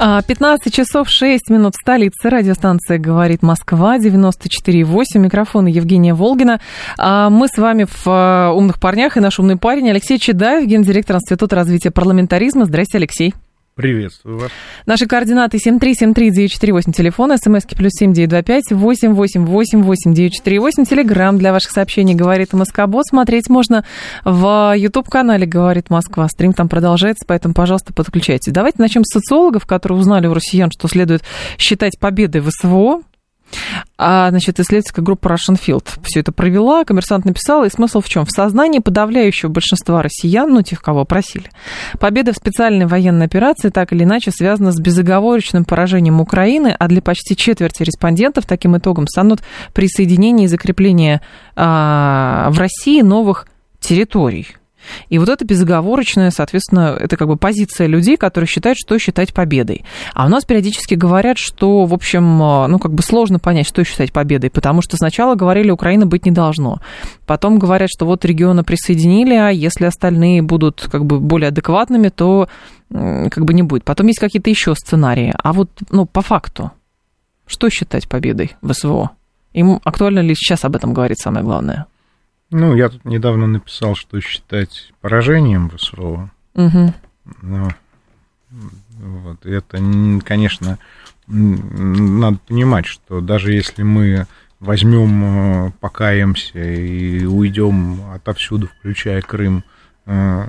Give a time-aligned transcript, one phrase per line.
[0.00, 2.30] 15 а, часов 6 минут столицы.
[2.30, 5.18] Радиостанция «Говорит Москва», 94,8.
[5.18, 6.58] Микрофон Евгения Волгина.
[6.96, 11.16] А, мы с вами в а, «Умных парнях» и наш умный парень Алексей Чедаев, гендиректор
[11.16, 12.64] Института развития парламентаризма.
[12.64, 13.34] Здрасте, Алексей.
[13.74, 14.50] Приветствую вас.
[14.84, 23.06] Наши координаты 7373948, телефон, смски плюс 7925 8888948, телеграмм для ваших сообщений «Говорит Москобот».
[23.06, 23.86] Смотреть можно
[24.24, 26.28] в YouTube-канале «Говорит Москва».
[26.28, 28.52] Стрим там продолжается, поэтому, пожалуйста, подключайтесь.
[28.52, 31.22] Давайте начнем с социологов, которые узнали у россиян, что следует
[31.56, 33.00] считать победой в СВО.
[33.98, 38.24] А, значит, исследовательская группа Russian Field все это провела, коммерсант написал, и смысл в чем?
[38.24, 41.50] В сознании подавляющего большинства россиян, ну, тех, кого просили,
[41.98, 47.02] победа в специальной военной операции так или иначе связана с безоговорочным поражением Украины, а для
[47.02, 49.42] почти четверти респондентов таким итогом станут
[49.74, 51.20] присоединение и закрепление
[51.56, 53.46] а, в России новых
[53.80, 54.46] территорий.
[55.08, 59.84] И вот это безоговорочная, соответственно, это как бы позиция людей, которые считают, что считать победой.
[60.14, 64.12] А у нас периодически говорят, что, в общем, ну, как бы сложно понять, что считать
[64.12, 66.80] победой, потому что сначала говорили, Украина быть не должно.
[67.26, 72.48] Потом говорят, что вот регионы присоединили, а если остальные будут как бы более адекватными, то
[72.90, 73.84] как бы не будет.
[73.84, 75.32] Потом есть какие-то еще сценарии.
[75.42, 76.72] А вот, ну, по факту,
[77.46, 79.10] что считать победой в СВО?
[79.52, 81.86] Им актуально ли сейчас об этом говорить самое главное?
[82.50, 86.30] Ну, я тут недавно написал, что считать поражением в СРО.
[86.54, 86.94] Угу.
[87.42, 87.68] Но,
[88.50, 89.78] вот, это,
[90.24, 90.78] конечно,
[91.26, 94.26] надо понимать, что даже если мы
[94.58, 99.64] возьмем, э, покаемся и уйдем отовсюду, включая Крым,
[100.06, 100.44] э,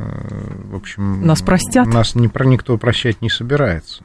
[0.69, 1.25] в общем...
[1.25, 1.88] Нас простят?
[1.88, 4.03] Нас не, никто прощать не собирается.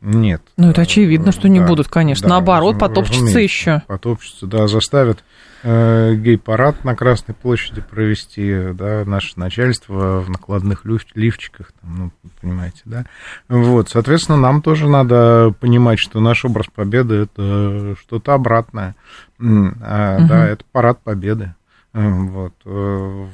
[0.00, 0.42] Нет.
[0.56, 2.28] Ну, это очевидно, что не да, будут, конечно.
[2.28, 3.82] Да, Наоборот, потопчутся еще.
[3.88, 5.24] Потопчутся, да, заставят
[5.62, 12.82] э, гей-парад на Красной площади провести, да, наше начальство в накладных лифчиках, там, ну, понимаете,
[12.84, 13.04] да.
[13.48, 18.94] Вот, соответственно, нам тоже надо понимать, что наш образ победы– это что-то обратное.
[19.40, 20.28] А, угу.
[20.28, 21.54] Да, это парад победы.
[21.92, 22.54] Э, вот.
[22.64, 23.26] Э,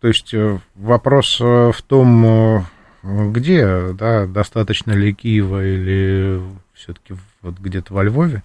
[0.00, 0.34] то есть
[0.76, 2.64] вопрос в том,
[3.02, 6.40] где, да, достаточно ли Киева или
[6.72, 8.42] все-таки вот где-то во Львове,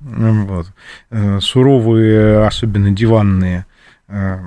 [0.00, 0.72] вот.
[1.10, 3.66] Э, суровые, особенно диванные
[4.08, 4.38] э,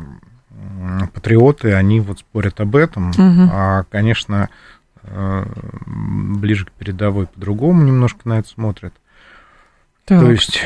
[1.14, 3.50] патриоты, они вот спорят об этом, угу.
[3.52, 4.50] а, конечно,
[5.04, 5.46] э,
[5.86, 8.94] ближе к передовой по-другому немножко на это смотрят.
[10.06, 10.20] Так.
[10.20, 10.62] То есть,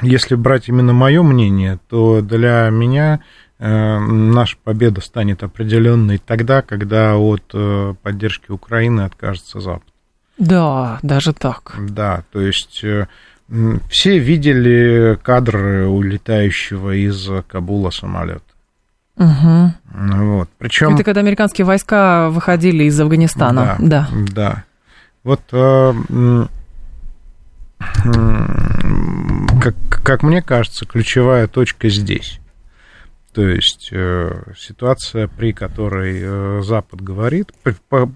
[0.00, 3.20] если брать именно мое мнение, то для меня
[3.60, 7.54] наша победа станет определенной тогда, когда от
[8.02, 9.91] поддержки Украины откажется Запад.
[10.38, 11.74] Да, даже так.
[11.78, 13.06] Да, то есть э,
[13.88, 18.42] все видели кадры улетающего из Кабула самолета.
[19.16, 19.72] Угу.
[20.24, 20.48] Вот.
[20.58, 20.94] Причем...
[20.94, 23.76] Это когда американские войска выходили из Афганистана.
[23.78, 24.08] Да.
[24.10, 24.24] Да.
[24.32, 24.64] да.
[25.22, 25.92] Вот э,
[29.60, 32.40] как, как мне кажется, ключевая точка здесь.
[33.32, 37.50] То есть э, ситуация, при которой э, Запад говорит,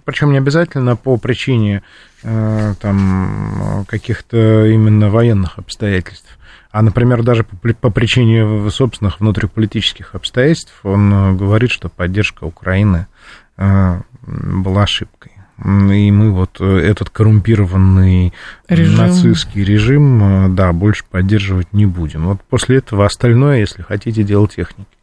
[0.04, 1.82] причем не обязательно по причине
[2.22, 6.38] э, там, каких-то именно военных обстоятельств,
[6.70, 13.06] а, например, даже по, по причине собственных внутриполитических обстоятельств, он говорит, что поддержка Украины
[13.56, 15.32] была ошибкой.
[15.64, 18.34] И мы вот этот коррумпированный
[18.68, 18.98] режим.
[18.98, 22.26] нацистский режим, да, больше поддерживать не будем.
[22.26, 24.95] Вот после этого остальное, если хотите, дело техники.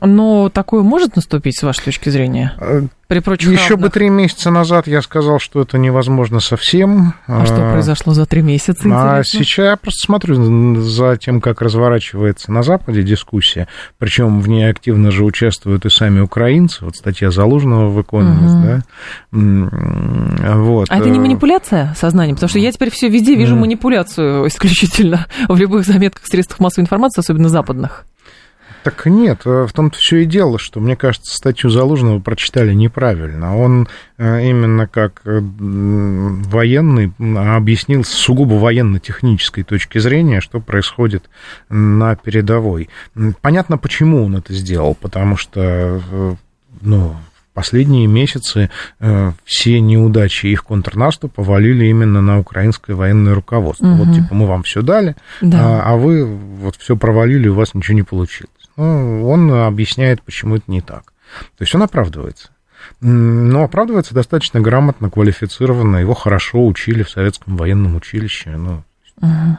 [0.00, 2.52] Но такое может наступить, с вашей точки зрения?
[2.60, 3.80] Э, При прочих Еще равных?
[3.80, 7.14] бы три месяца назад я сказал, что это невозможно совсем.
[7.26, 8.70] А что э, произошло за три месяца?
[8.70, 9.16] Интересно?
[9.16, 13.66] А сейчас я просто смотрю за тем, как разворачивается на Западе дискуссия.
[13.98, 16.84] Причем в ней активно же участвуют и сами украинцы.
[16.84, 18.82] Вот статья Залужного в Economist,
[19.32, 19.70] угу.
[19.72, 20.56] да?
[20.56, 20.86] Вот.
[20.90, 22.36] А это не э, манипуляция сознанием?
[22.36, 27.20] Потому что я теперь все везде вижу манипуляцию исключительно в любых заметках, средствах массовой информации,
[27.20, 28.04] особенно западных.
[28.88, 33.54] Так нет, э, в том-то все и дело, что, мне кажется, статью Залужного прочитали неправильно.
[33.54, 33.86] Он
[34.16, 37.12] э, именно как э, военный
[37.54, 41.28] объяснил с сугубо военно-технической точки зрения, что происходит
[41.68, 42.88] на передовой.
[43.42, 46.00] Понятно, почему он это сделал, потому что,
[46.80, 47.14] ну,
[47.52, 48.70] последние месяцы
[49.00, 53.84] э, все неудачи их контрнаступа валили именно на украинское военное руководство.
[53.84, 54.04] Угу.
[54.04, 55.82] Вот, типа, мы вам все дали, да.
[55.82, 58.52] а, а вы вот все провалили, у вас ничего не получилось.
[58.78, 61.12] Ну, он объясняет, почему это не так.
[61.56, 62.50] То есть он оправдывается.
[63.00, 65.96] Но оправдывается достаточно грамотно, квалифицированно.
[65.96, 68.50] Его хорошо учили в советском военном училище.
[68.50, 68.84] Ну,
[69.20, 69.58] угу.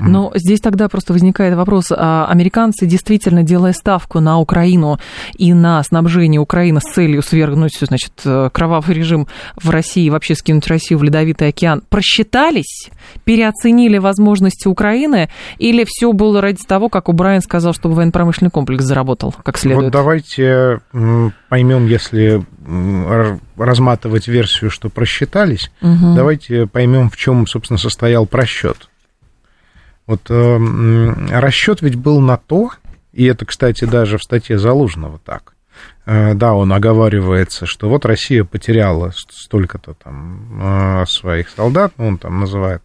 [0.00, 4.98] Но здесь тогда просто возникает вопрос, а американцы действительно, делая ставку на Украину
[5.36, 10.66] и на снабжение Украины с целью свергнуть, значит, э, кровавый режим в России, вообще скинуть
[10.66, 12.90] Россию в Ледовитый океан, просчитались,
[13.24, 19.34] переоценили возможности Украины, или все было ради того, как Убрайан сказал, чтобы военно-промышленный комплекс заработал
[19.42, 19.84] как следует?
[19.84, 20.80] Вот давайте
[21.48, 22.42] поймем, если
[23.56, 26.14] разматывать версию, что просчитались, угу.
[26.14, 28.88] давайте поймем, в чем, собственно, состоял просчет.
[30.06, 32.70] Вот э, расчет ведь был на то,
[33.12, 35.54] и это, кстати, даже в статье Залужного так,
[36.04, 42.18] э, да, он оговаривается, что вот Россия потеряла столько-то там э, своих солдат, ну, он
[42.18, 42.82] там называет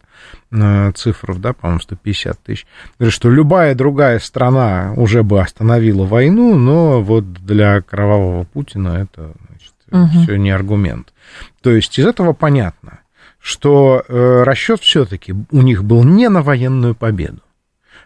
[0.52, 2.66] э, цифру, да, по-моему, 150 тысяч.
[2.98, 9.34] Говорит, что любая другая страна уже бы остановила войну, но вот для кровавого Путина это
[9.48, 10.24] значит, угу.
[10.24, 11.14] все не аргумент.
[11.62, 13.01] То есть из этого понятно,
[13.42, 17.42] что э, расчет все-таки у них был не на военную победу.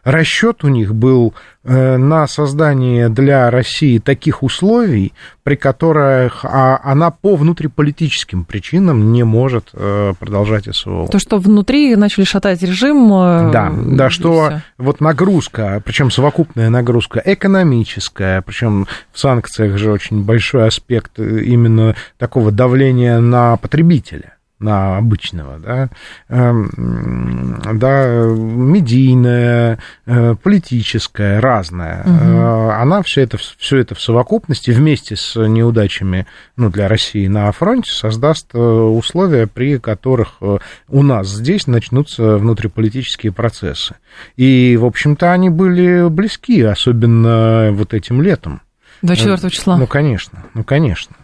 [0.05, 1.33] Расчет у них был
[1.63, 9.23] э, на создание для России таких условий, при которых а, она по внутриполитическим причинам не
[9.23, 11.07] может э, продолжать СВО.
[11.07, 13.11] То, что внутри начали шатать режим.
[13.11, 14.61] Э, да, да, что все.
[14.77, 22.51] вот нагрузка, причем совокупная нагрузка экономическая, причем в санкциях же очень большой аспект именно такого
[22.51, 25.89] давления на потребителя на обычного, да,
[26.29, 32.71] эм, да, медийная, э, политическая, разная, угу.
[32.71, 36.25] она все это, все это в совокупности вместе с неудачами
[36.55, 40.41] ну, для России на фронте создаст э, условия, при которых
[40.87, 43.95] у нас здесь начнутся внутриполитические процессы.
[44.37, 48.61] И, в общем-то, они были близки, особенно вот этим летом.
[49.01, 49.77] 24 числа.
[49.77, 51.15] Ну, конечно, ну, конечно.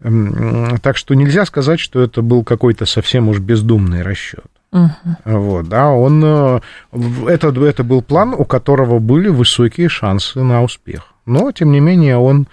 [0.00, 4.44] Так что нельзя сказать, что это был какой-то совсем уж бездумный расчет.
[4.72, 4.90] Угу.
[5.24, 6.60] Вот, да, он, э,
[7.28, 11.14] это, это был план, у которого были высокие шансы на успех.
[11.24, 12.46] Но, тем не менее, он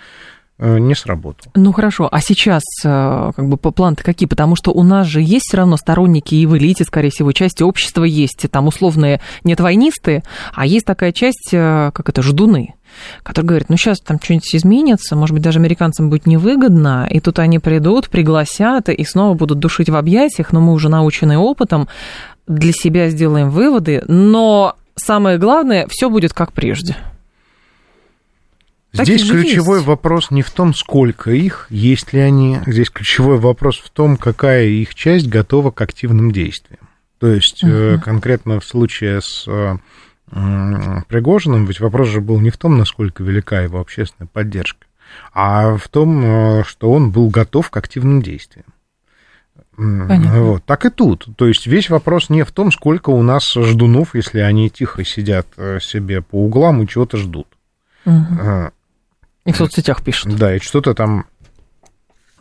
[0.59, 1.51] не сработал.
[1.55, 4.27] Ну хорошо, а сейчас э, как бы планы какие?
[4.27, 7.63] Потому что у нас же есть все равно сторонники и в элите, скорее всего, части
[7.63, 10.23] общества есть, там условные нет войнисты,
[10.53, 12.75] а есть такая часть, как это, ждуны
[13.23, 17.39] который говорит, ну сейчас там что-нибудь изменится, может быть, даже американцам будет невыгодно, и тут
[17.39, 21.87] они придут, пригласят и снова будут душить в объятиях, но мы уже научены опытом,
[22.47, 26.95] для себя сделаем выводы, но самое главное, все будет как прежде.
[28.93, 29.87] Здесь ключевой есть.
[29.87, 32.59] вопрос не в том, сколько их, есть ли они.
[32.67, 36.87] Здесь ключевой вопрос в том, какая их часть готова к активным действиям.
[37.17, 37.99] То есть угу.
[38.03, 39.77] конкретно в случае с э,
[41.07, 44.85] Пригожиным, ведь вопрос же был не в том, насколько велика его общественная поддержка,
[45.33, 48.67] а в том, э, что он был готов к активным действиям.
[49.75, 50.43] Понятно.
[50.43, 51.27] Вот, так и тут.
[51.35, 55.47] То есть весь вопрос не в том, сколько у нас ждунов, если они тихо сидят
[55.81, 57.47] себе по углам и чего-то ждут.
[58.05, 58.71] Угу.
[59.45, 60.35] И в соцсетях пишут.
[60.37, 61.25] Да, и что-то там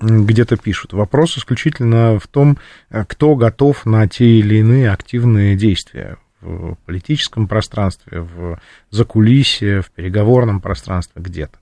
[0.01, 0.93] где-то пишут.
[0.93, 2.59] Вопрос исключительно в том,
[2.91, 8.59] э, кто готов на те или иные активные действия в политическом пространстве, в
[8.91, 11.59] закулисье, в переговорном пространстве где-то.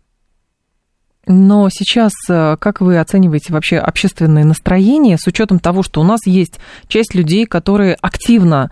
[1.26, 6.20] Но сейчас э, как вы оцениваете вообще общественное настроение с учетом того, что у нас
[6.26, 6.58] есть
[6.88, 8.70] часть людей, которые активно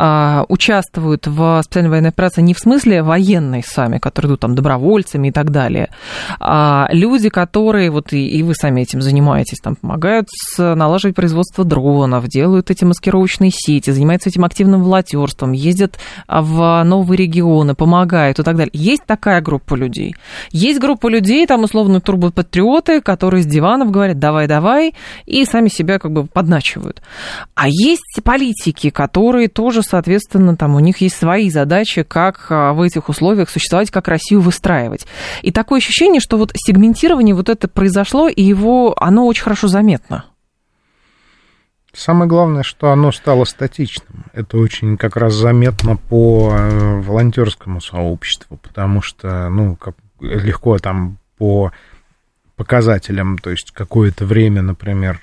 [0.00, 5.28] а, участвуют в специальной военной операции не в смысле военной сами, которые идут там добровольцами
[5.28, 5.90] и так далее,
[6.38, 12.28] а люди, которые, вот и, и вы сами этим занимаетесь, там помогают налаживать производство дронов,
[12.28, 18.56] делают эти маскировочные сети, занимаются этим активным волонтерством, ездят в новые регионы, помогают и так
[18.56, 18.70] далее.
[18.72, 20.14] Есть такая группа людей.
[20.52, 24.94] Есть группа людей, там условно турбопатриоты, которые с диванов говорят давай-давай,
[25.26, 27.02] и сами себя как бы подначивают.
[27.54, 32.82] А есть политики, которые тоже соответственно, там у них есть свои задачи, как а, в
[32.82, 35.06] этих условиях существовать, как Россию выстраивать.
[35.42, 40.24] И такое ощущение, что вот сегментирование вот это произошло, и его, оно очень хорошо заметно.
[41.92, 44.26] Самое главное, что оно стало статичным.
[44.32, 51.18] Это очень как раз заметно по э, волонтерскому сообществу, потому что, ну, как легко там
[51.38, 51.72] по
[52.56, 55.20] показателям, то есть какое-то время, например,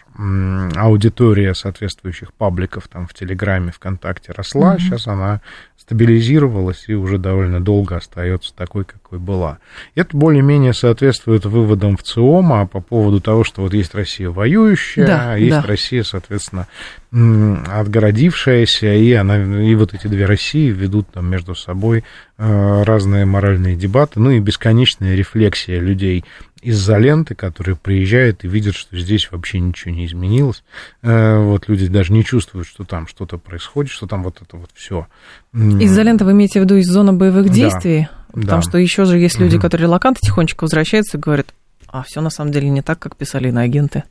[0.75, 4.79] аудитория соответствующих пабликов там в Телеграме, ВКонтакте росла, mm-hmm.
[4.79, 5.41] сейчас она
[5.85, 9.59] стабилизировалась и уже довольно долго остается такой, какой была.
[9.93, 15.33] Это более-менее соответствует выводам в ЦИОМа по поводу того, что вот есть Россия воюющая, да,
[15.33, 15.61] а есть да.
[15.61, 16.67] Россия, соответственно,
[17.11, 22.03] отгородившаяся, и, она, и вот эти две России ведут там между собой
[22.37, 26.25] э, разные моральные дебаты, ну и бесконечная рефлексия людей
[26.65, 30.63] из-за ленты, которые приезжают и видят, что здесь вообще ничего не изменилось.
[31.03, 34.71] Э, вот люди даже не чувствуют, что там что-то происходит, что там вот это вот
[34.73, 35.07] все.
[35.53, 38.07] Из-за ленты вы имеете в виду из зоны боевых действий?
[38.33, 38.41] Да.
[38.41, 38.69] Потому да.
[38.69, 39.61] что еще же есть люди, угу.
[39.61, 41.53] которые релаканты тихонечко возвращаются и говорят,
[41.87, 44.03] а все на самом деле не так, как писали на агенты.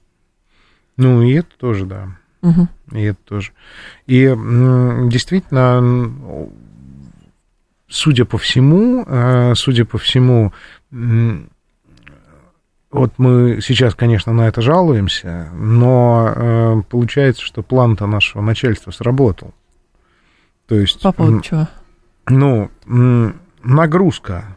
[0.97, 2.17] Ну, и это тоже, да.
[2.43, 2.69] Угу.
[2.93, 3.51] И это тоже.
[4.07, 4.27] И
[5.11, 6.49] действительно,
[7.89, 10.53] судя по всему, э, судя по всему,
[12.95, 19.53] вот мы сейчас, конечно, на это жалуемся, но э, получается, что план-то нашего начальства сработал.
[20.69, 21.03] То есть...
[21.03, 21.67] По поводу чего?
[22.29, 22.71] Ну,
[23.65, 24.57] нагрузка,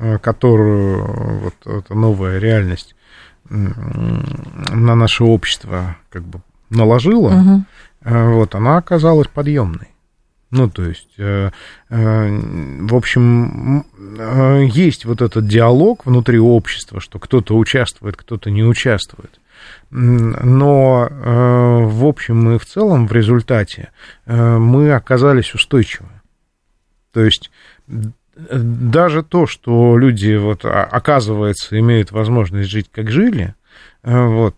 [0.00, 2.94] э, которую вот эта новая реальность
[3.48, 7.64] на наше общество как бы наложила, угу.
[8.34, 9.95] вот, она оказалась подъемной.
[10.50, 11.50] Ну, то есть, э,
[11.90, 12.38] э,
[12.82, 13.84] в общем,
[14.18, 19.40] э, есть вот этот диалог внутри общества, что кто-то участвует, кто-то не участвует.
[19.90, 23.90] Но, э, в общем и в целом, в результате
[24.26, 26.08] э, мы оказались устойчивы.
[27.12, 27.50] То есть,
[28.36, 33.54] даже то, что люди, вот, оказывается, имеют возможность жить, как жили,
[34.02, 34.54] э, вот,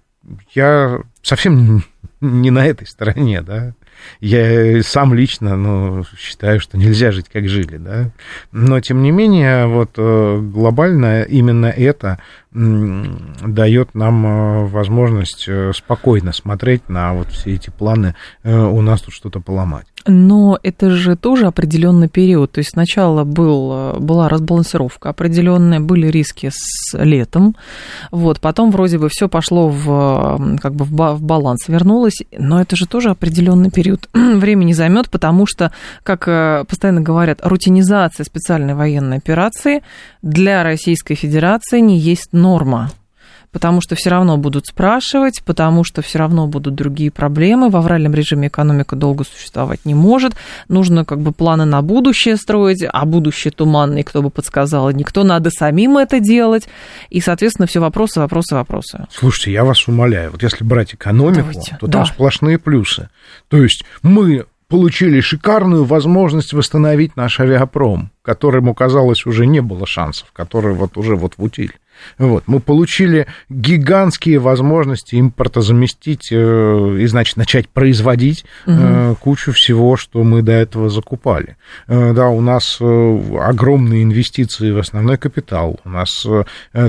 [0.54, 1.84] я совсем
[2.20, 3.74] не на этой стороне, да.
[4.20, 8.10] Я сам лично, ну, считаю, что нельзя жить, как жили, да.
[8.52, 12.18] Но, тем не менее, вот э, глобально именно это
[12.50, 18.14] дает нам э, возможность э, спокойно смотреть на вот все эти планы
[18.44, 19.86] у нас тут что-то поломать.
[20.10, 22.52] Но это же тоже определенный период.
[22.52, 27.54] То есть сначала был, была разбалансировка определенная, были риски с летом.
[28.10, 32.22] Вот, потом вроде бы все пошло в, как бы в баланс, вернулось.
[32.32, 35.72] Но это же тоже определенный период времени займет, потому что,
[36.02, 39.82] как э, постоянно говорят, рутинизация специальной военной операции
[40.22, 42.90] для Российской Федерации не есть норма
[43.58, 47.70] потому что все равно будут спрашивать, потому что все равно будут другие проблемы.
[47.70, 50.34] В авральном режиме экономика долго существовать не может.
[50.68, 55.50] Нужно как бы планы на будущее строить, а будущее туманное, кто бы подсказал, никто, надо
[55.50, 56.68] самим это делать.
[57.10, 59.06] И, соответственно, все вопросы, вопросы, вопросы.
[59.10, 61.76] Слушайте, я вас умоляю, вот если брать экономику, Давайте.
[61.80, 61.92] то да.
[61.98, 63.08] там сплошные плюсы.
[63.48, 70.30] То есть мы получили шикарную возможность восстановить наш авиапром, которому, казалось, уже не было шансов,
[70.32, 71.74] который вот уже вот в утиль.
[72.18, 72.44] Вот.
[72.46, 79.16] Мы получили гигантские возможности импорта заместить э, и, значит, начать производить угу.
[79.20, 81.56] кучу всего, что мы до этого закупали.
[81.86, 86.26] Э, да, у нас огромные инвестиции в основной капитал, у нас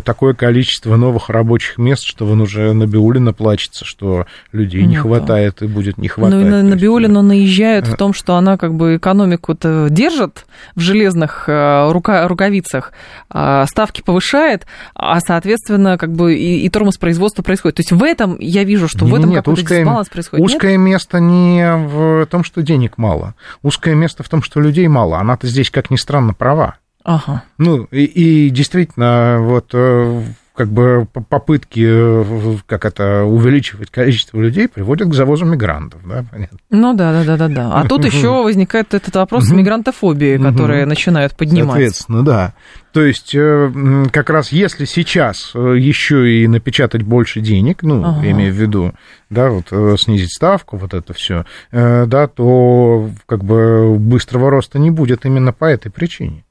[0.04, 4.96] такое количество новых рабочих мест, что вон уже на Биулина плачется, что людей ну, не
[4.96, 5.66] хватает да.
[5.66, 6.36] и будет не хватать.
[6.36, 10.80] Ну и на, на Биулину наезжают в том, что она как бы экономику-то держит в
[10.80, 12.94] железных рука, рукавицах,
[13.30, 14.66] а ставки повышает,
[15.02, 17.78] а, соответственно, как бы и, и тормоз производства происходит.
[17.78, 20.46] То есть в этом я вижу, что в этом какой-то узкое, дисбаланс происходит.
[20.46, 20.82] Узкое нет?
[20.82, 23.34] место не в том, что денег мало.
[23.64, 25.20] Узкое место в том, что людей мало.
[25.20, 26.76] Она-то здесь, как ни странно, права.
[27.06, 27.44] Ага.
[27.58, 30.22] Ну, и, и действительно, вот э,
[30.60, 36.58] как бы попытки, э, как это, увеличивать количество людей приводят к завозу мигрантов, да, понятно?
[36.70, 37.72] Ну да, да, да, да, да.
[37.76, 41.70] А тут еще возникает этот вопрос с мигрантофобией, которые начинают поднимать.
[41.70, 42.54] Соответственно, да.
[42.92, 43.72] То есть, э,
[44.12, 48.30] как раз если сейчас э, еще и напечатать больше денег, ну, ага.
[48.30, 48.92] имею в виду,
[49.30, 55.26] да, вот снизить ставку, вот это все, да, то как бы быстрого роста не будет
[55.26, 56.44] именно по этой причине.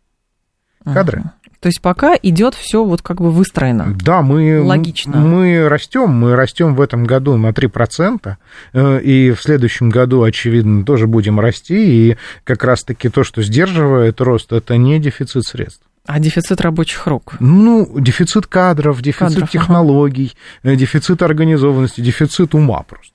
[0.83, 1.25] Кадры.
[1.61, 3.97] То есть пока идет все вот как бы выстроено.
[4.01, 5.19] Да, мы, Логично.
[5.19, 8.37] мы растем, мы растем в этом году на 3%,
[8.73, 14.21] э, и в следующем году, очевидно, тоже будем расти, и как раз-таки то, что сдерживает
[14.21, 15.83] рост, это не дефицит средств.
[16.07, 17.35] А дефицит рабочих рук?
[17.41, 20.75] Ну, дефицит кадров, дефицит кадров, технологий, ага.
[20.75, 23.13] Э, дефицит организованности, дефицит ума просто.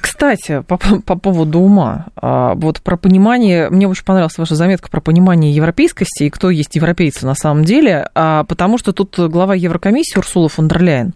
[0.00, 5.00] Кстати, по, по поводу ума, а, вот про понимание, мне очень понравилась ваша заметка про
[5.00, 10.18] понимание европейскости и кто есть европейцы на самом деле, а, потому что тут глава Еврокомиссии
[10.18, 11.14] Урсула фон дер Ляйен,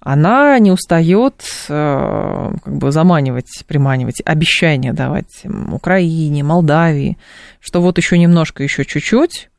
[0.00, 7.18] она не устает а, как бы заманивать, приманивать, обещания давать Украине, Молдавии,
[7.60, 9.50] что вот еще немножко, еще чуть-чуть,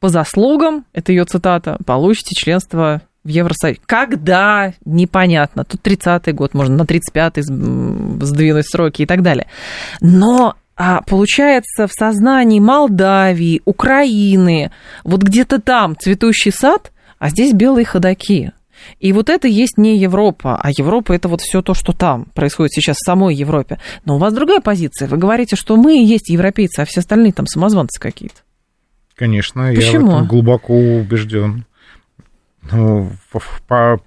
[0.00, 3.80] по заслугам, это ее цитата, получите членство в Евросоюзе.
[3.86, 4.72] Когда?
[4.84, 5.64] Непонятно.
[5.64, 7.42] Тут 30-й год, можно на 35-й
[8.24, 9.46] сдвинуть сроки и так далее.
[10.00, 14.70] Но а получается в сознании Молдавии, Украины,
[15.04, 18.52] вот где-то там цветущий сад, а здесь белые ходаки.
[19.00, 22.72] И вот это есть не Европа, а Европа это вот все то, что там происходит
[22.72, 23.78] сейчас в самой Европе.
[24.04, 25.08] Но у вас другая позиция.
[25.08, 28.36] Вы говорите, что мы и есть европейцы, а все остальные там самозванцы какие-то.
[29.16, 29.82] Конечно, Почему?
[29.82, 31.64] я в этом глубоко убежден.
[32.62, 34.00] Ну, по,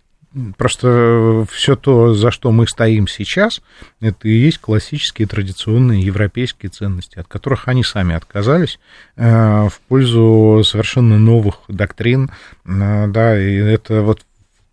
[0.58, 3.62] просто все то, за что мы стоим сейчас,
[4.00, 8.79] это и есть классические традиционные европейские ценности, от которых они сами отказались
[9.17, 12.31] э, в пользу совершенно новых доктрин,
[12.65, 14.22] э, да, и это вот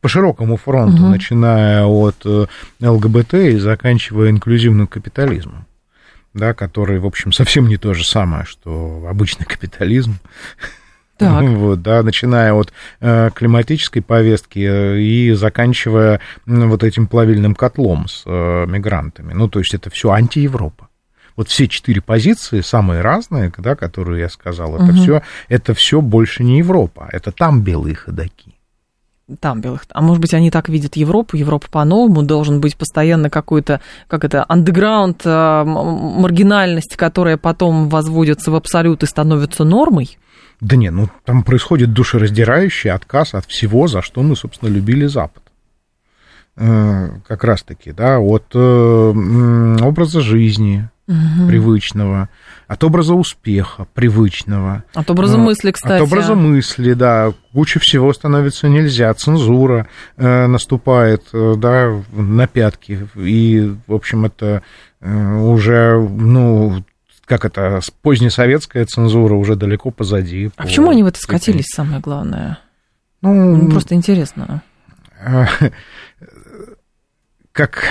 [0.00, 1.10] по широкому фронту, угу.
[1.10, 2.46] начиная от э,
[2.80, 5.66] ЛГБТ и заканчивая инклюзивным капитализмом,
[6.34, 10.18] да, который, в общем, совсем не то же самое, что обычный капитализм.
[11.18, 11.42] Так.
[11.58, 18.22] Вот, да, начиная от э, климатической повестки э, и заканчивая вот этим плавильным котлом с
[18.24, 19.32] э, мигрантами.
[19.32, 20.88] Ну, то есть это все антиевропа.
[21.36, 24.92] Вот все четыре позиции, самые разные, да, которые я сказал, это угу.
[24.92, 28.54] все, это все больше не Европа, это там белые ходаки
[29.40, 29.84] там белых.
[29.92, 34.44] А может быть, они так видят Европу, Европа по-новому, должен быть постоянно какой-то, как это,
[34.48, 40.18] андеграунд, а, маргинальность, которая потом возводится в абсолют и становится нормой?
[40.60, 45.42] Да не, ну там происходит душераздирающий отказ от всего, за что мы, собственно, любили Запад.
[46.60, 48.58] Э, как раз-таки, да, от э,
[49.80, 51.46] образа жизни, угу.
[51.46, 52.28] привычного,
[52.66, 54.82] от образа успеха привычного.
[54.92, 56.02] От образа мысли, кстати.
[56.02, 57.32] От образа мысли, да.
[57.52, 59.14] Куча всего становится нельзя.
[59.14, 59.86] Цензура
[60.16, 63.06] э, наступает, да, на пятки.
[63.14, 64.62] И, в общем, это
[65.00, 66.82] уже, ну,
[67.28, 70.46] как это, позднесоветская цензура уже далеко позади.
[70.56, 72.58] А по почему они в это скатились, самое главное?
[73.20, 74.62] Ну, ну просто интересно.
[77.52, 77.84] Как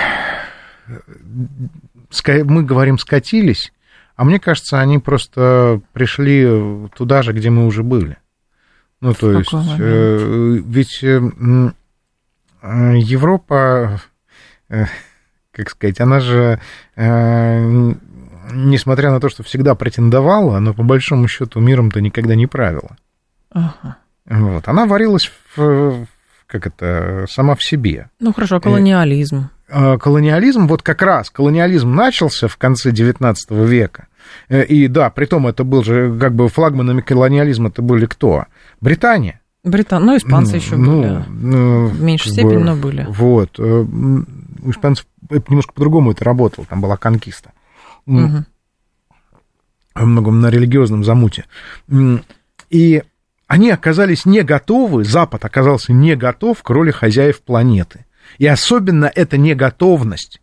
[2.26, 3.72] мы говорим скатились,
[4.16, 8.16] а мне кажется, они просто пришли туда же, где мы уже были.
[9.00, 11.20] Ну, то есть, э, ведь э,
[12.62, 14.00] э, Европа,
[14.70, 14.86] э,
[15.52, 16.60] как сказать, она же,
[16.96, 17.94] э,
[18.52, 22.96] несмотря на то, что всегда претендовала, но по большому счету миром-то никогда не правила.
[23.50, 23.96] Ага.
[24.26, 26.06] Вот, она варилась в,
[26.46, 28.10] как это, сама в себе.
[28.20, 29.48] Ну хорошо, а колониализм.
[29.68, 34.08] Э, колониализм, вот как раз колониализм начался в конце XIX века.
[34.48, 38.44] Э, и да, при том это был же, как бы флагманами колониализма это были кто?
[38.80, 39.40] Британия.
[39.64, 41.24] Британия, ну, испанцы еще ну, были.
[41.28, 43.06] Ну, в меньшей степени, бы, но были.
[43.08, 43.58] Вот.
[43.58, 45.06] Э, у испанцев
[45.48, 47.52] немножко по-другому это работало, там была конкиста.
[48.16, 48.44] Угу.
[49.94, 51.44] Во многом на религиозном замуте.
[52.70, 53.02] И
[53.46, 58.04] они оказались не готовы, Запад оказался не готов к роли хозяев планеты.
[58.36, 60.40] И особенно эта неготовность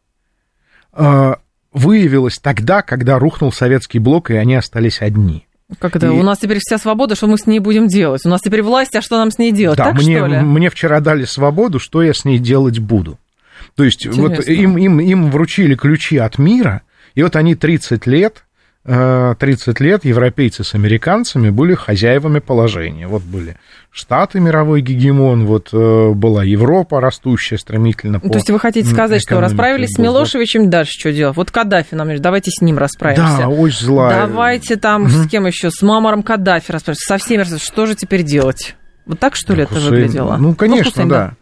[0.94, 1.36] э,
[1.72, 5.46] выявилась тогда, когда рухнул советский блок, и они остались одни.
[5.80, 6.08] Как это?
[6.08, 6.10] И...
[6.10, 8.26] У нас теперь вся свобода, что мы с ней будем делать?
[8.26, 9.78] У нас теперь власть, а что нам с ней делать?
[9.78, 10.40] Да, так, мне, что ли?
[10.40, 13.20] мне вчера дали свободу, что я с ней делать буду.
[13.76, 14.36] То есть Интересно.
[14.36, 16.82] вот им, им, им вручили ключи от мира,
[17.16, 18.44] и вот они 30 лет
[18.86, 23.08] 30 лет европейцы с американцами были хозяевами положения.
[23.08, 23.58] Вот были
[23.90, 28.20] Штаты, мировой гегемон, вот э, была Европа, растущая стремительно.
[28.20, 31.36] То есть вы хотите сказать, что расправились с Милошевичем, дальше что делать?
[31.36, 33.38] Вот Каддафи нам, давайте с ним расправимся.
[33.40, 34.28] Да, очень злая.
[34.28, 35.10] Давайте там, угу.
[35.10, 38.76] с кем еще, с Мамаром Каддафи расправимся, со всеми, что же теперь делать?
[39.08, 40.38] Вот так, что ли, это Хусейн, выглядело?
[40.38, 41.34] Ну, конечно, ну, да.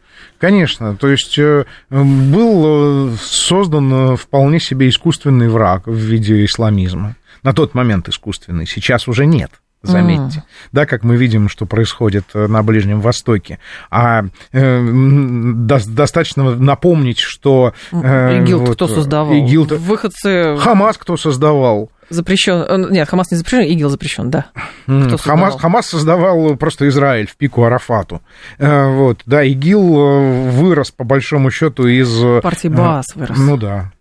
[0.43, 7.15] Конечно, то есть э, был э, создан вполне себе искусственный враг в виде исламизма.
[7.43, 9.51] На тот момент искусственный, сейчас уже нет
[9.83, 10.39] заметьте.
[10.39, 10.43] Mm.
[10.71, 13.59] Да, как мы видим, что происходит э, на Ближнем Востоке.
[13.91, 17.73] А э, до, достаточно напомнить, что...
[17.91, 19.33] Э, ИГИЛ вот, кто создавал?
[19.33, 20.57] ИГИЛ Выходцы...
[20.57, 21.91] Хамас кто создавал?
[22.09, 22.65] Запрещен.
[22.67, 24.45] Э, нет, Хамас не запрещен, ИГИЛ запрещен, да.
[24.85, 28.21] Кто Хамас, Хамас создавал просто Израиль в пику Арафату.
[28.57, 32.41] Э, вот, да, ИГИЛ вырос, по большому счету, из...
[32.41, 33.37] Партии Баас вырос.
[33.37, 33.91] Ну да.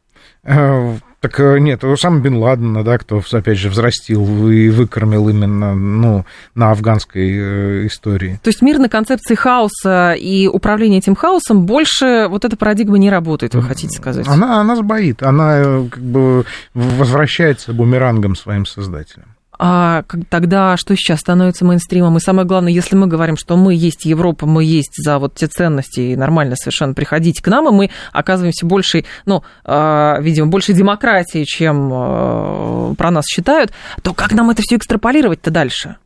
[0.44, 6.24] Так э, нет, сам Бен Ладен, да, кто, опять же, взрастил и выкормил именно ну,
[6.57, 8.40] на афганской э, истории.
[8.42, 13.09] То есть мир на концепции хаоса и управление этим хаосом больше вот эта парадигма не
[13.09, 14.26] работает, вы хотите сказать?
[14.26, 21.20] Она, она сбоит, она э, как бы возвращается бумерангом своим создателям а тогда что сейчас
[21.20, 22.16] становится мейнстримом?
[22.16, 25.46] И самое главное, если мы говорим, что мы есть Европа, мы есть за вот те
[25.46, 30.72] ценности, и нормально совершенно приходить к нам, и мы оказываемся больше, ну, а, видимо, больше
[30.72, 35.96] демократии, чем а, про нас считают, то как нам это все экстраполировать-то дальше?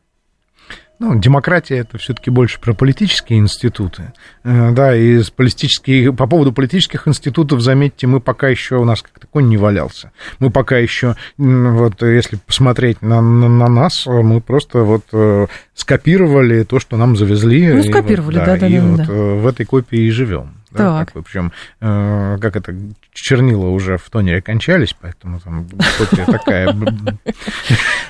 [0.99, 4.13] Ну, демократия это все-таки больше про политические институты.
[4.43, 9.27] Э, да, и политические, по поводу политических институтов, заметьте, мы пока еще, у нас как-то
[9.27, 10.11] конь не валялся.
[10.39, 16.63] Мы пока еще, вот если посмотреть на, на, на нас, мы просто вот э, скопировали
[16.63, 17.73] то, что нам завезли.
[17.73, 19.05] Ну, скопировали, вот, да, да, и да, вот да.
[19.07, 20.56] э, в этой копии и живем.
[20.71, 21.13] Да, Так.
[21.13, 22.75] как, причем, э, как это,
[23.13, 25.67] чернила уже в тонере кончались, поэтому там
[26.25, 26.75] такая.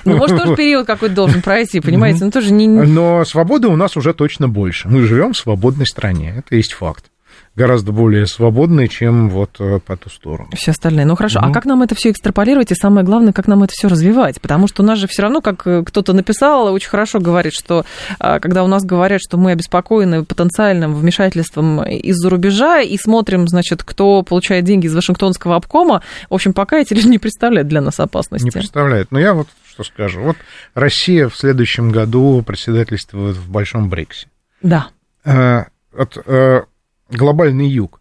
[0.04, 2.24] Ну, может, тоже период какой-то должен пройти, понимаете?
[2.24, 2.66] Ну, тоже не...
[2.66, 4.88] Но свободы у нас уже точно больше.
[4.88, 7.10] Мы живем в свободной стране, это есть факт.
[7.58, 10.48] Гораздо более свободной, чем вот э, по ту сторону.
[10.54, 11.06] все остальные.
[11.06, 11.52] Ну хорошо, а Мгм.
[11.54, 14.40] как нам это все экстраполировать и самое главное, как нам это все развивать?
[14.40, 17.84] Потому что у нас же все равно, как э, кто-то написал, очень хорошо говорит, что
[18.20, 23.82] а, когда у нас говорят, что мы обеспокоены потенциальным вмешательством из-за рубежа и смотрим, значит,
[23.82, 27.98] кто получает деньги из Вашингтонского обкома, в общем, пока эти люди не представляют для нас
[27.98, 28.44] опасности.
[28.44, 29.10] Не представляет.
[29.10, 30.20] Но я вот что скажу.
[30.20, 30.36] Вот
[30.74, 34.28] Россия в следующем году председательствует в Большом Бриксе.
[34.62, 34.88] Да.
[35.24, 35.64] Э,
[35.96, 36.62] от, э,
[37.10, 38.00] глобальный юг.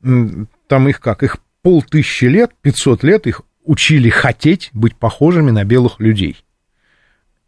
[0.00, 1.22] Там их как?
[1.22, 6.42] Их полтысячи лет, 500 лет их учили хотеть быть похожими на белых людей.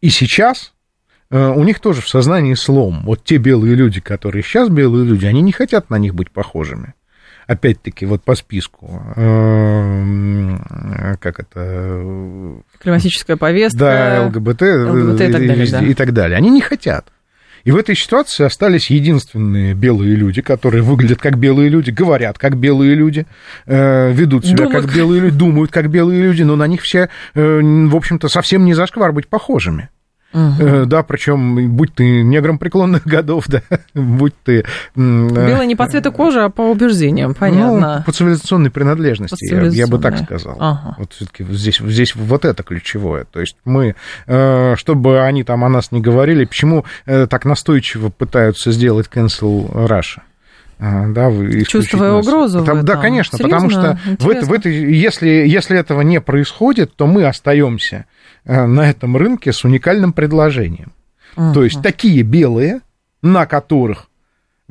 [0.01, 0.73] И сейчас
[1.29, 3.01] э, у них тоже в сознании слом.
[3.03, 6.93] Вот те белые люди, которые сейчас белые люди, они не хотят на них быть похожими.
[7.47, 10.57] Опять-таки, вот по списку, э,
[11.19, 13.79] как это, Климатическая повестка.
[13.79, 15.81] да, ЛГБТ, ЛГБТ и так далее, да.
[15.81, 16.37] и так далее.
[16.37, 17.11] Они не хотят.
[17.63, 22.57] И в этой ситуации остались единственные белые люди, которые выглядят как белые люди, говорят как
[22.57, 23.25] белые люди,
[23.65, 24.85] э, ведут себя Думают.
[24.85, 28.65] как белые люди, думают как белые люди, но на них все, э, в общем-то, совсем
[28.65, 29.89] не зашквар быть похожими.
[30.33, 33.61] Э, Да, причем будь ты негром преклонных годов, да,
[33.93, 34.59] будь ты...
[34.59, 34.63] э,
[34.95, 37.97] Белый не по цвету кожи, а по убеждениям, понятно.
[37.99, 40.25] Ну, по цивилизационной принадлежности, По я, я бы так цивилизационной.
[40.25, 40.57] сказал.
[40.59, 40.95] Ага.
[40.99, 43.25] Вот все-таки здесь, здесь вот это ключевое.
[43.25, 43.95] То есть мы,
[44.27, 50.21] э, чтобы они там о нас не говорили, почему так настойчиво пытаются сделать cancel Russia?
[50.83, 51.31] А, Да,
[51.67, 52.25] Чувствуя нас.
[52.25, 53.99] угрозу Потому- Да, конечно, потому Серьезно?
[54.17, 58.05] что в это- в этой- если, если этого не происходит, то мы остаемся
[58.45, 60.93] на этом рынке с уникальным предложением.
[61.35, 62.81] То есть такие белые,
[63.21, 64.09] на которых,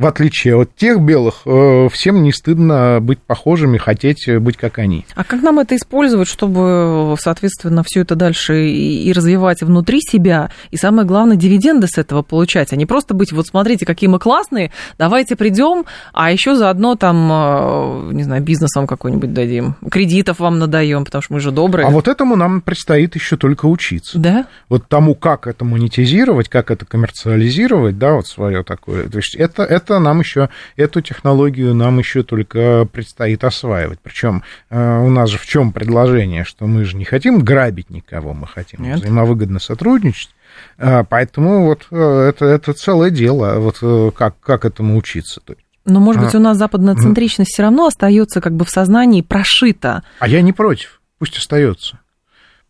[0.00, 5.04] в отличие от тех белых, э, всем не стыдно быть похожими, хотеть быть как они.
[5.14, 10.78] А как нам это использовать, чтобы, соответственно, все это дальше и, развивать внутри себя, и
[10.78, 14.72] самое главное, дивиденды с этого получать, а не просто быть, вот смотрите, какие мы классные,
[14.96, 15.84] давайте придем,
[16.14, 21.20] а еще заодно там, э, не знаю, бизнес вам какой-нибудь дадим, кредитов вам надаем, потому
[21.20, 21.86] что мы же добрые.
[21.86, 24.18] А вот этому нам предстоит еще только учиться.
[24.18, 24.46] Да?
[24.70, 29.06] Вот тому, как это монетизировать, как это коммерциализировать, да, вот свое такое.
[29.10, 33.98] То есть это, это нам еще, эту технологию нам еще только предстоит осваивать.
[34.00, 34.74] Причем у
[35.10, 38.98] нас же в чем предложение, что мы же не хотим грабить никого, мы хотим Нет.
[38.98, 40.30] взаимовыгодно сотрудничать.
[40.78, 45.40] А, Поэтому вот э, это, это целое дело, вот э, как, как этому учиться.
[45.40, 45.64] То есть.
[45.84, 46.38] Но, может быть, А.
[46.38, 50.02] у нас западная центричность все равно остается как бы в сознании прошита.
[50.18, 51.98] А я не против, пусть остается.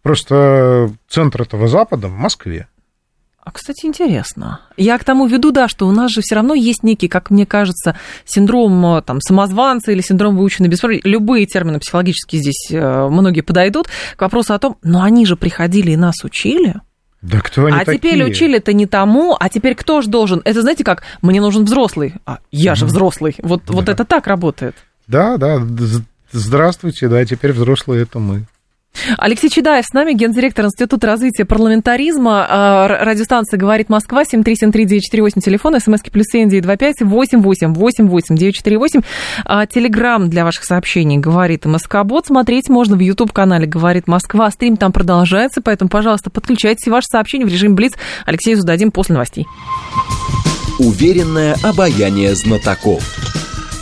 [0.03, 2.69] Просто центр этого Запада в Москве.
[3.43, 4.61] А, кстати, интересно.
[4.77, 7.47] Я к тому веду, да, что у нас же все равно есть некий, как мне
[7.47, 11.09] кажется, синдром э, там, самозванца или синдром выученной бесправности.
[11.09, 15.93] Любые термины психологические здесь э, многие подойдут к вопросу о том, но они же приходили
[15.93, 16.77] и нас учили.
[17.23, 18.25] Да кто они а теперь такие?
[18.27, 20.43] учили-то не тому, а теперь кто же должен?
[20.45, 21.03] Это знаете как?
[21.23, 22.15] Мне нужен взрослый.
[22.27, 23.37] А я же взрослый.
[23.43, 23.93] Вот, вот Да.
[23.93, 24.75] это так работает.
[25.07, 25.61] Да, да,
[26.31, 28.45] здравствуйте, да, теперь взрослые это мы.
[29.17, 32.47] Алексей Чедаев с нами, гендиректор Института развития парламентаризма.
[32.49, 39.01] А, Радиостанция «Говорит Москва», 7373948, телефон, смски плюс 7925 8888 948.
[39.45, 42.27] А, Телеграмм для ваших сообщений «Говорит МСК-бот».
[42.27, 44.51] Смотреть можно в YouTube-канале «Говорит Москва».
[44.51, 47.95] Стрим там продолжается, поэтому, пожалуйста, подключайте ваши сообщения в режим Блиц.
[48.27, 49.47] Алексею зададим после новостей.
[50.79, 53.03] Уверенное обаяние знатоков.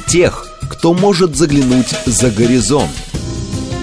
[0.07, 2.91] Тех, кто может заглянуть за горизонт.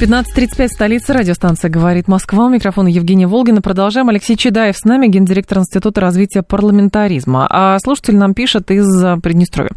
[0.00, 2.46] 15.35, столица, радиостанция «Говорит Москва».
[2.46, 3.60] У микрофона Евгения Волгина.
[3.60, 4.08] Продолжаем.
[4.08, 7.46] Алексей Чедаев с нами, гендиректор Института развития парламентаризма.
[7.50, 9.72] А слушатель нам пишет из а, Приднестровья.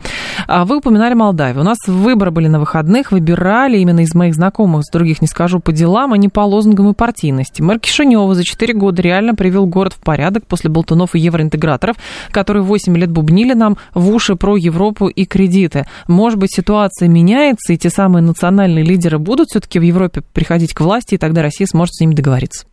[0.47, 1.59] А Вы упоминали Молдавию.
[1.59, 3.12] У нас выборы были на выходных.
[3.12, 6.89] Выбирали именно из моих знакомых, с других не скажу, по делам, а не по лозунгам
[6.91, 7.62] и партийности.
[7.62, 11.97] Мэр Кишинева за 4 года реально привел город в порядок после болтунов и евроинтеграторов,
[12.31, 15.86] которые 8 лет бубнили нам в уши про Европу и кредиты.
[16.07, 20.82] Может быть, ситуация меняется, и те самые национальные лидеры будут все-таки в Европе приходить к
[20.82, 22.65] власти, и тогда Россия сможет с ними договориться.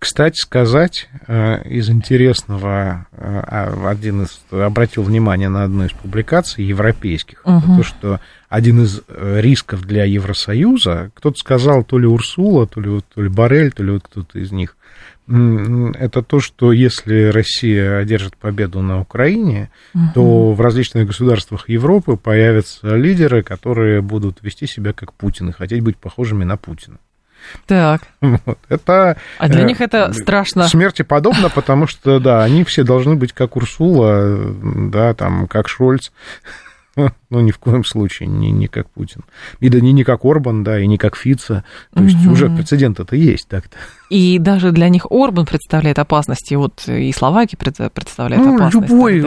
[0.00, 6.64] Кстати сказать, э, из интересного, э, а, один из обратил внимание на одну из публикаций
[6.64, 7.76] европейских, угу.
[7.76, 13.02] то, что один из э, рисков для Евросоюза, кто-то сказал, то ли Урсула, то ли,
[13.14, 14.74] то ли Барель, то ли вот кто-то из них,
[15.30, 20.04] это то, что если Россия одержит победу на Украине, угу.
[20.14, 25.82] то в различных государствах Европы появятся лидеры, которые будут вести себя как Путин и хотеть
[25.82, 26.98] быть похожими на Путина.
[27.66, 28.02] Так.
[28.20, 28.58] Вот.
[28.68, 30.68] Это, а для э, них это страшно.
[30.68, 34.36] Смерти подобно, потому что, да, они все должны быть как Урсула,
[34.90, 36.10] да, там, как Шольц.
[37.30, 39.22] Ну, ни в коем случае, не, не как Путин.
[39.60, 41.64] И да не, не как Орбан, да, и не как Фица.
[41.94, 42.32] То есть угу.
[42.32, 43.76] уже прецедент это есть так-то.
[44.08, 48.90] И даже для них Орбан представляет опасность, и вот и Словакия представляет ну, опасность.
[48.90, 49.22] Любой,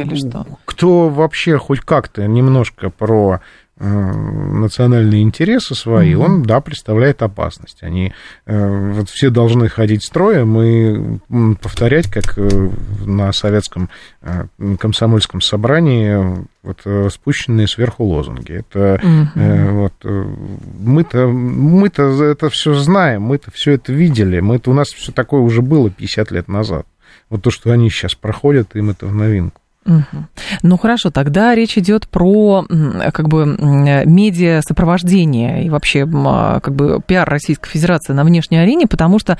[0.65, 3.39] кто вообще хоть как-то немножко про
[3.83, 6.23] национальные интересы свои, угу.
[6.23, 7.83] он, да, представляет опасность.
[7.83, 8.13] Они
[8.45, 12.69] э, вот все должны ходить строем и повторять, как э,
[13.05, 13.89] на советском
[14.79, 18.53] комсомольском собрании, вот спущенные сверху лозунги.
[18.53, 19.81] Это угу.
[19.81, 19.93] вот
[20.79, 25.61] мы-то мы-то это все знаем, мы-то все это видели, мы-то у нас все такое уже
[25.61, 26.85] было 50 лет назад.
[27.29, 29.62] Вот то, что они сейчас проходят, им это в новинку.
[29.85, 32.65] Ну хорошо, тогда речь идет про
[33.13, 38.87] как бы медиа сопровождение и вообще а, как бы пиар Российской Федерации на внешней арене,
[38.87, 39.37] потому что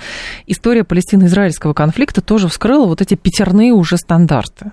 [0.47, 4.71] история палестино-израильского конфликта тоже вскрыла вот эти пятерные уже стандарты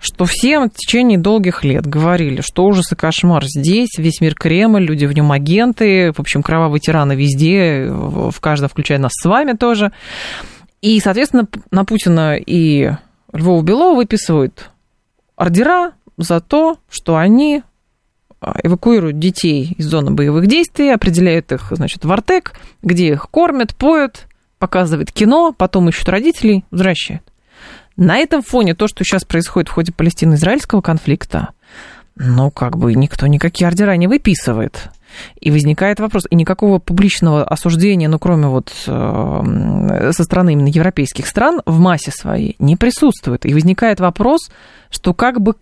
[0.00, 4.84] что всем в течение долгих лет говорили, что ужас и кошмар здесь, весь мир Кремль,
[4.84, 9.52] люди в нем агенты, в общем, кровавые тираны везде, в каждом, включая нас с вами
[9.52, 9.92] тоже.
[10.82, 12.90] И, соответственно, на Путина и
[13.32, 14.70] Львова Белова выписывают
[15.36, 17.62] ордера за то, что они
[18.40, 23.74] а, эвакуируют детей из зоны боевых действий, определяют их, значит, в Артек, где их кормят,
[23.74, 24.26] поют,
[24.58, 27.22] показывают кино, потом ищут родителей, возвращают.
[27.96, 31.50] На этом фоне то, что сейчас происходит в ходе палестино-израильского конфликта,
[32.16, 34.90] ну, как бы никто никакие ордера не выписывает.
[35.40, 41.26] И возникает вопрос, и никакого публичного осуждения, ну, кроме вот э, со стороны именно европейских
[41.26, 43.46] стран, в массе своей не присутствует.
[43.46, 44.50] И возникает вопрос,
[44.90, 45.54] что как бы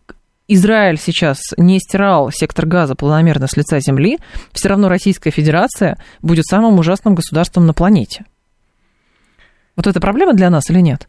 [0.49, 4.19] Израиль сейчас не стирал сектор газа планомерно с лица земли,
[4.53, 8.27] все равно Российская Федерация будет самым ужасным государством на планете.
[9.77, 11.09] Вот это проблема для нас или нет?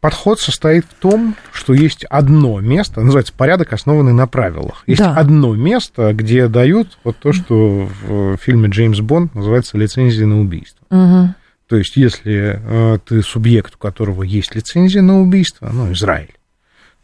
[0.00, 4.82] Подход состоит в том, что есть одно место, называется порядок, основанный на правилах.
[4.86, 5.14] Есть да.
[5.14, 10.86] одно место, где дают вот то, что в фильме Джеймс Бонд называется лицензия на убийство.
[10.90, 11.34] Угу.
[11.68, 16.34] То есть, если э, ты субъект, у которого есть лицензия на убийство, ну, Израиль,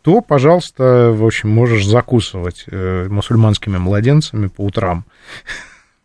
[0.02, 5.04] то, пожалуйста, в общем, можешь закусывать э, мусульманскими младенцами по утрам.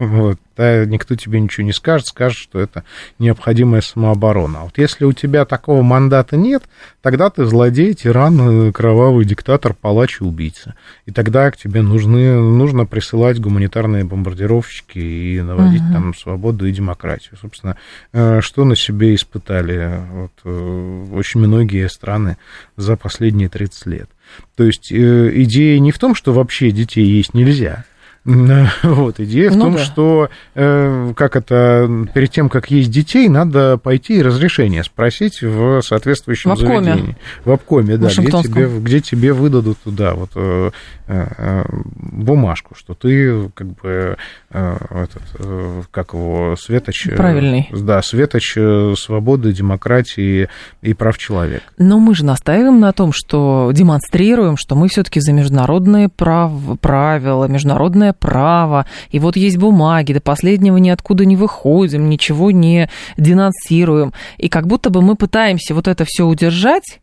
[0.02, 2.84] Вот, да, никто тебе ничего не скажет, скажет, что это
[3.20, 4.62] необходимая самооборона.
[4.62, 6.64] А вот если у тебя такого мандата нет,
[7.04, 10.74] тогда ты злодей, тиран, кровавый диктатор, палач и убийца.
[11.06, 15.94] И тогда к тебе нужны, нужно присылать гуманитарные бомбардировщики и наводить угу.
[15.94, 17.38] там свободу и демократию.
[17.40, 17.78] Собственно,
[18.12, 22.38] э, что на себе испытали вот, э, очень многие страны
[22.76, 24.10] за последние 30 лет.
[24.56, 27.86] То есть э, идея не в том, что вообще детей есть нельзя,
[28.84, 29.80] Вот, идея в ну, том, да.
[29.80, 35.82] что э, как это, перед тем, как есть детей, надо пойти и разрешение спросить в
[35.82, 37.18] соответствующем в заведении.
[37.46, 40.72] В обкоме, да, где тебе, где тебе выдадут туда вот э,
[41.08, 41.64] э,
[41.96, 44.18] бумажку, что ты как бы
[44.52, 47.08] э, этот, э, как его, светоч...
[47.08, 47.70] Э, Правильный.
[47.72, 50.48] Да, светоч э, свободы, демократии
[50.82, 51.64] и прав человека.
[51.78, 56.52] Но мы же настаиваем на том, что демонстрируем, что мы все-таки за международные прав...
[56.80, 62.90] правила, международное уголовное право, и вот есть бумаги, до последнего ниоткуда не выходим, ничего не
[63.18, 64.14] денонсируем.
[64.38, 67.00] И как будто бы мы пытаемся вот это все удержать,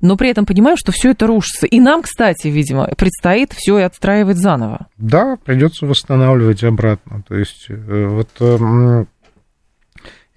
[0.00, 1.66] но при этом понимаем, что все это рушится.
[1.66, 4.86] И нам, кстати, видимо, предстоит все и отстраивать заново.
[4.96, 7.22] Да, придется восстанавливать обратно.
[7.26, 9.08] То есть э, вот эм,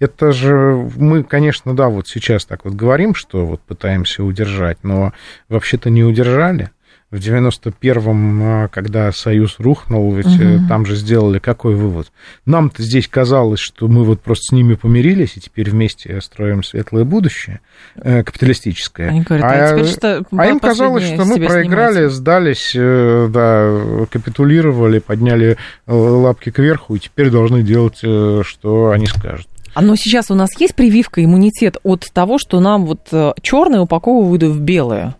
[0.00, 5.12] это же мы, конечно, да, вот сейчас так вот говорим, что вот пытаемся удержать, но
[5.48, 6.70] вообще-то не удержали
[7.12, 10.66] в 91-м, а, когда Союз рухнул, ведь угу.
[10.66, 12.10] там же сделали какой вывод?
[12.46, 17.04] Нам-то здесь казалось, что мы вот просто с ними помирились, и теперь вместе строим светлое
[17.04, 17.60] будущее
[17.96, 19.10] э, капиталистическое.
[19.10, 22.12] Они говорят, а, а, теперь что, а им казалось, что мы проиграли, снимать.
[22.12, 29.46] сдались, э, да, капитулировали, подняли лапки кверху, и теперь должны делать, что они скажут.
[29.74, 34.42] А но сейчас у нас есть прививка, иммунитет от того, что нам вот черное упаковывают
[34.42, 35.14] в белое?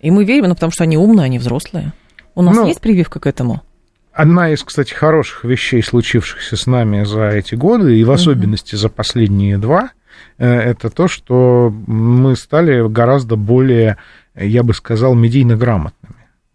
[0.00, 1.92] И мы верим, ну, потому что они умные, они взрослые.
[2.34, 3.62] У нас ну, есть прививка к этому?
[4.12, 8.88] Одна из, кстати, хороших вещей, случившихся с нами за эти годы, и в особенности за
[8.88, 9.90] последние два,
[10.38, 13.98] э, это то, что мы стали гораздо более
[14.38, 15.94] я бы сказал, медийно грамотными.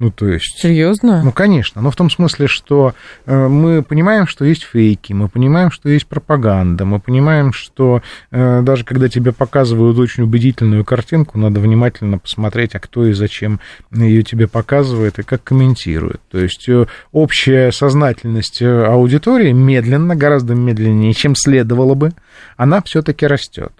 [0.01, 0.59] Ну, то есть...
[0.59, 1.21] Серьезно?
[1.23, 1.79] Ну, конечно.
[1.79, 2.95] Но в том смысле, что
[3.27, 8.61] э, мы понимаем, что есть фейки, мы понимаем, что есть пропаганда, мы понимаем, что э,
[8.63, 13.59] даже когда тебе показывают очень убедительную картинку, надо внимательно посмотреть, а кто и зачем
[13.91, 16.19] ее тебе показывает и как комментирует.
[16.31, 22.11] То есть э, общая сознательность аудитории медленно, гораздо медленнее, чем следовало бы,
[22.57, 23.71] она все-таки растет.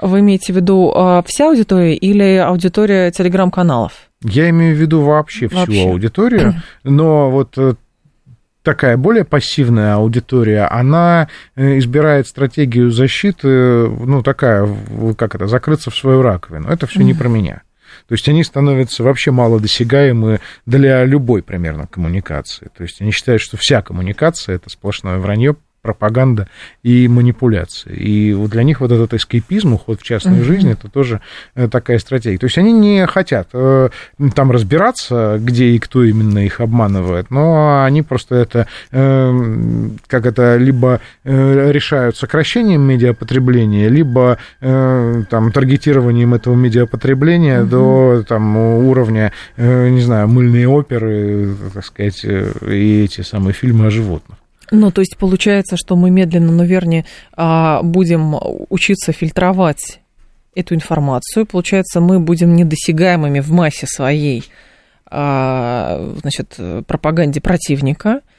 [0.00, 0.92] Вы имеете в виду
[1.26, 3.92] вся аудитория или аудитория телеграм-каналов?
[4.22, 5.88] Я имею в виду вообще всю вообще.
[5.88, 7.74] аудиторию, но вот э,
[8.62, 14.66] такая более пассивная аудитория, она э, избирает стратегию защиты, ну, такая,
[15.16, 16.68] как это, закрыться в свою раковину.
[16.68, 17.62] Это все не про меня.
[18.08, 22.70] То есть они становятся вообще малодосягаемы для любой примерно коммуникации.
[22.76, 26.48] То есть они считают, что вся коммуникация это сплошное вранье, пропаганда
[26.82, 27.92] и манипуляция.
[27.92, 30.44] И вот для них вот этот эскейпизм, уход в частную uh-huh.
[30.44, 31.20] жизнь, это тоже
[31.54, 32.38] э, такая стратегия.
[32.38, 33.90] То есть они не хотят э,
[34.34, 40.56] там разбираться, где и кто именно их обманывает, но они просто это, э, как это,
[40.56, 47.68] либо решают сокращением медиапотребления, либо там таргетированием этого медиапотребления uh-huh.
[47.68, 54.38] до там уровня, не знаю, мыльные оперы, так сказать, и эти самые фильмы о животных.
[54.70, 58.36] Ну, то есть получается, что мы медленно, но вернее а, будем
[58.70, 60.00] учиться фильтровать
[60.54, 61.46] эту информацию.
[61.46, 64.44] Получается, мы будем недосягаемыми в массе своей
[65.06, 68.20] а, значит, пропаганде противника–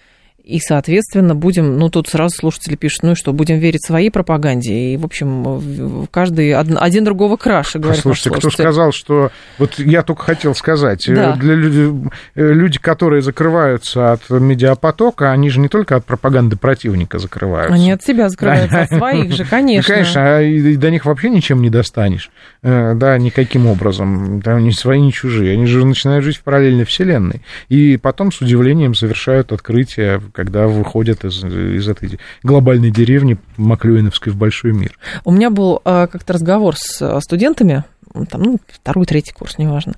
[0.45, 4.93] и, соответственно, будем, ну, тут сразу слушатели пишут, ну и что, будем верить своей пропаганде.
[4.93, 9.31] И, в общем, каждый один другого краше, говорит Слушайте, кто сказал, что...
[9.57, 11.35] Вот я только хотел сказать, э, да.
[11.35, 11.91] для людей,
[12.35, 17.73] э, люди, которые закрываются от медиапотока, они же не только от пропаганды противника закрываются.
[17.73, 19.95] Они от себя закрываются, от своих же, конечно.
[19.95, 22.29] Конечно, а и до них вообще ничем не достанешь,
[22.65, 24.39] да, никаким образом.
[24.39, 25.53] Да, ни свои, ни чужие.
[25.53, 27.41] Они же начинают жить в параллельной вселенной.
[27.69, 34.35] И потом с удивлением совершают открытие когда выходят из, из этой глобальной деревни Маклюиновской в
[34.35, 34.97] большой мир.
[35.23, 37.83] У меня был а, как-то разговор с а, студентами,
[38.29, 39.93] там, ну, второй, третий курс, неважно.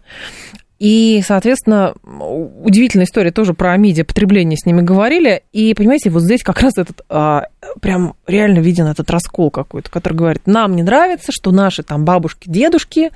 [0.79, 5.43] И, соответственно, удивительная история тоже про медиапотребление с ними говорили.
[5.51, 7.45] И, понимаете, вот здесь как раз этот а,
[7.81, 12.47] прям реально виден этот раскол какой-то, который говорит, нам не нравится, что наши там бабушки,
[12.47, 13.09] дедушки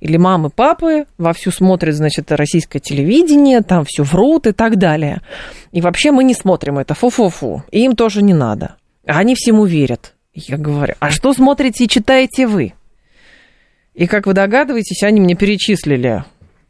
[0.00, 5.22] или мамы, папы вовсю смотрят, значит, российское телевидение, там все врут и так далее.
[5.72, 7.62] И вообще мы не смотрим это, фу-фу-фу.
[7.70, 8.76] И им тоже не надо.
[9.06, 10.14] Они всему верят.
[10.34, 12.74] Я говорю, а что смотрите и читаете вы?
[13.94, 16.24] И, как вы догадываетесь, они мне перечислили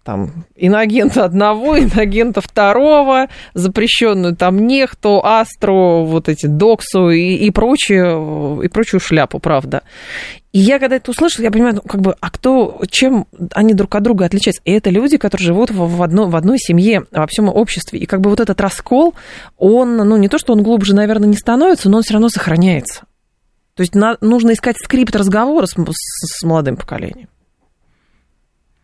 [0.06, 8.62] там иногента одного, иногента второго, запрещенную там нехту, астру, вот эти доксу и, и прочую,
[8.62, 9.82] и прочую шляпу, правда.
[10.52, 13.94] И я когда это услышала, я понимаю, ну, как бы, а кто, чем они друг
[13.94, 14.62] от друга отличаются?
[14.64, 17.98] И это люди, которые живут в, в, одно, в одной семье, во всем обществе.
[17.98, 19.14] И как бы вот этот раскол,
[19.58, 23.02] он, ну, не то, что он глубже, наверное, не становится, но он все равно сохраняется.
[23.74, 27.28] То есть на, нужно искать скрипт разговора с, с, с молодым поколением.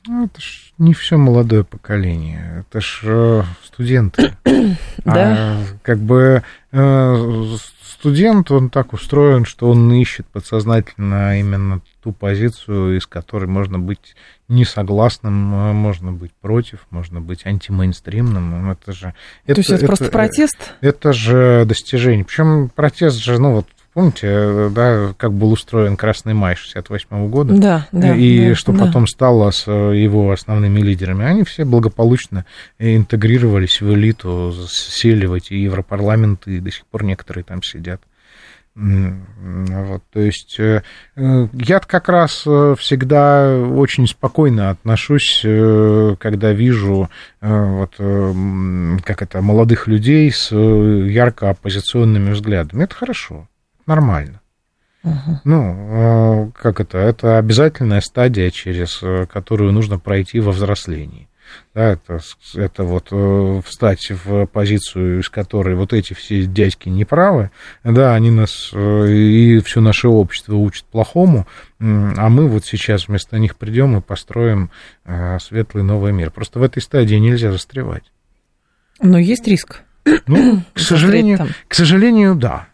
[0.06, 4.34] Ну, это ж не все молодое поколение, это ж э, студенты.
[5.04, 5.14] Да.
[5.14, 12.96] А, как бы э, студент, он так устроен, что он ищет подсознательно именно ту позицию,
[12.96, 14.14] из которой можно быть
[14.48, 18.64] несогласным, э, можно быть против, можно быть антимейнстримным.
[18.66, 19.14] Ну, это же...
[19.46, 20.74] То это, есть это, это просто протест?
[20.80, 22.24] Это же достижение.
[22.24, 27.55] Причем протест же, ну вот Помните, э, да, как был устроен Красный май 68 года?
[27.55, 28.16] Да, да.
[28.16, 28.87] И да, что да.
[28.87, 31.26] потом стало с э, его основными лидерами?
[31.26, 32.46] Они все благополучно
[32.78, 38.00] интегрировались в элиту, сели в эти европарламенты, и до сих пор некоторые там сидят.
[38.74, 40.83] Вот, то есть э,
[41.14, 42.38] я как раз
[42.78, 45.40] всегда очень спокойно отношусь,
[46.18, 47.11] когда вижу
[47.42, 47.94] вот,
[49.05, 52.85] как это, молодых людей с ярко оппозиционными взглядами.
[52.85, 53.46] Это хорошо
[53.86, 54.40] нормально.
[55.04, 55.40] Угу.
[55.44, 56.98] Ну, э, как это?
[56.98, 61.28] Это обязательная стадия, через э, которую нужно пройти во взрослении.
[61.74, 62.20] Да, это,
[62.54, 67.50] это вот э, встать в позицию, из которой вот эти все дядьки неправы,
[67.84, 71.46] да, они нас и все наше общество учат плохому,
[71.78, 74.70] а мы вот сейчас вместо них придем и построим
[75.40, 76.30] светлый новый мир.
[76.30, 78.04] Просто в этой стадии нельзя застревать.
[79.02, 79.82] Но есть риск.
[80.26, 82.68] Ну, к сожалению, к сожалению, да.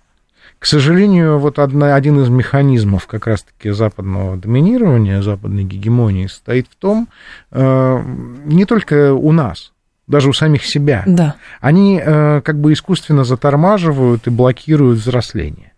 [0.58, 6.74] К сожалению, вот одна, один из механизмов как раз-таки западного доминирования, западной гегемонии состоит в
[6.74, 7.08] том,
[7.52, 8.02] э,
[8.44, 9.72] не только у нас,
[10.08, 11.04] даже у самих себя.
[11.06, 11.36] Да.
[11.60, 15.72] Они э, как бы искусственно затормаживают и блокируют взросление.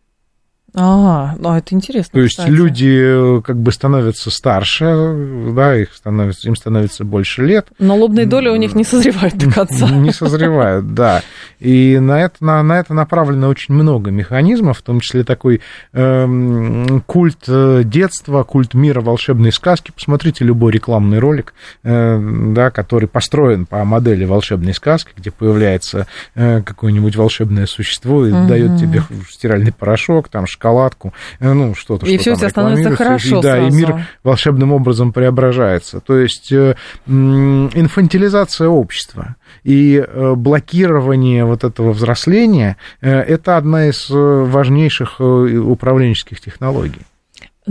[0.75, 2.11] А, ну это интересно.
[2.13, 2.51] То есть кстати.
[2.51, 7.69] люди э, как бы становятся старше, да, их становится, им становится больше лет.
[7.79, 9.89] Но лобные доли у них не созревают до конца.
[9.91, 11.23] Не созревают, да.
[11.59, 15.61] И на это, на, на это направлено очень много механизмов, в том числе такой
[15.93, 17.45] э, культ
[17.89, 19.93] детства, культ мира волшебной сказки.
[19.95, 22.21] Посмотрите любой рекламный ролик, э,
[22.53, 28.47] да, который построен по модели волшебной сказки, где появляется э, какое-нибудь волшебное существо и угу.
[28.47, 32.97] дает тебе стиральный порошок, там шоколадку, э, ну, что-то, и что все у тебя становится
[32.97, 36.01] хорошо и, да, и мир волшебным образом преображается.
[36.01, 36.75] То есть э,
[37.07, 47.03] инфантилизация общества и э, блокирование вот этого взросления– это одна из важнейших управленческих технологий.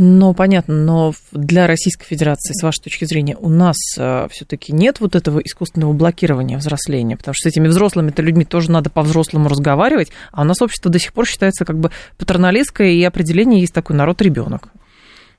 [0.02, 5.02] Ну, понятно, но для Российской Федерации, с вашей точки зрения, у нас э, все-таки нет
[5.02, 10.14] вот этого искусственного блокирования взросления, потому что с этими взрослыми-то людьми тоже надо по-взрослому разговаривать,
[10.32, 13.97] а у нас общество до сих пор считается как бы патерналистское, и определение есть такой
[13.97, 14.70] народ-ребенок.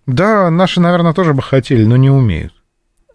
[0.04, 2.52] Да, наши, наверное, тоже бы хотели, но не умеют.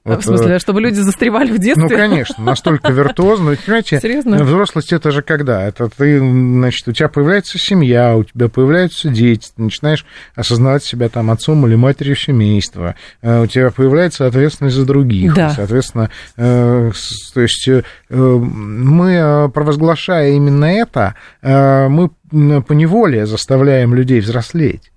[0.06, 1.84] Вот, в смысле, чтобы люди застревали в детстве?
[1.84, 3.56] Ну, конечно, настолько виртуозно.
[3.66, 4.43] Понимаете, Серьезно?
[4.43, 5.64] взрослость это же когда?
[5.64, 11.10] Это ты, значит, у тебя появляется семья, у тебя появляются дети, ты начинаешь осознавать себя
[11.10, 12.93] там отцом или матерью семейства,
[13.24, 15.34] э, у тебя появляется ответственность за других.
[15.34, 15.49] Да.
[15.49, 16.91] Соответственно, э,
[17.34, 24.91] то есть э, мы, провозглашая именно это, мы по неволе заставляем людей взрослеть.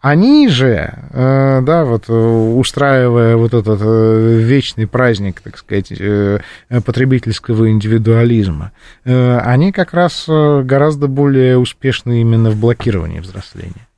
[0.00, 5.92] Они же, э, да, вот э, устраивая вот этот э, вечный праздник, так сказать,
[6.84, 8.72] потребительского индивидуализма,
[9.04, 13.88] они как раз гораздо более успешны именно в блокировании взросления.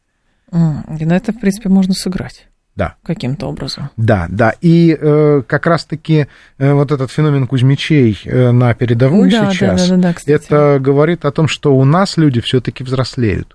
[0.53, 2.46] И на это, в принципе, можно сыграть.
[2.76, 2.94] Да.
[3.03, 3.90] Каким-то образом.
[3.96, 4.55] Да, да.
[4.61, 9.96] И э, как раз-таки э, вот этот феномен Кузьмичей э, на передовой да, сейчас, да,
[9.96, 13.55] да, да, да, это говорит о том, что у нас люди все-таки взрослеют.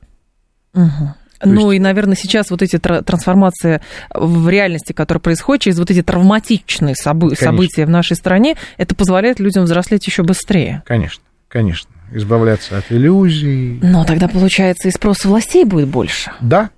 [0.73, 1.15] Угу.
[1.45, 1.79] Ну есть...
[1.79, 3.81] и, наверное, сейчас вот эти трансформации
[4.13, 9.39] в реальности, которые происходят через вот эти травматичные собы- события в нашей стране, это позволяет
[9.39, 10.83] людям взрослеть еще быстрее.
[10.85, 11.89] Конечно, конечно.
[12.11, 13.79] Избавляться от иллюзий.
[13.81, 16.31] Но тогда, получается, и спрос властей будет больше.
[16.39, 16.69] Да,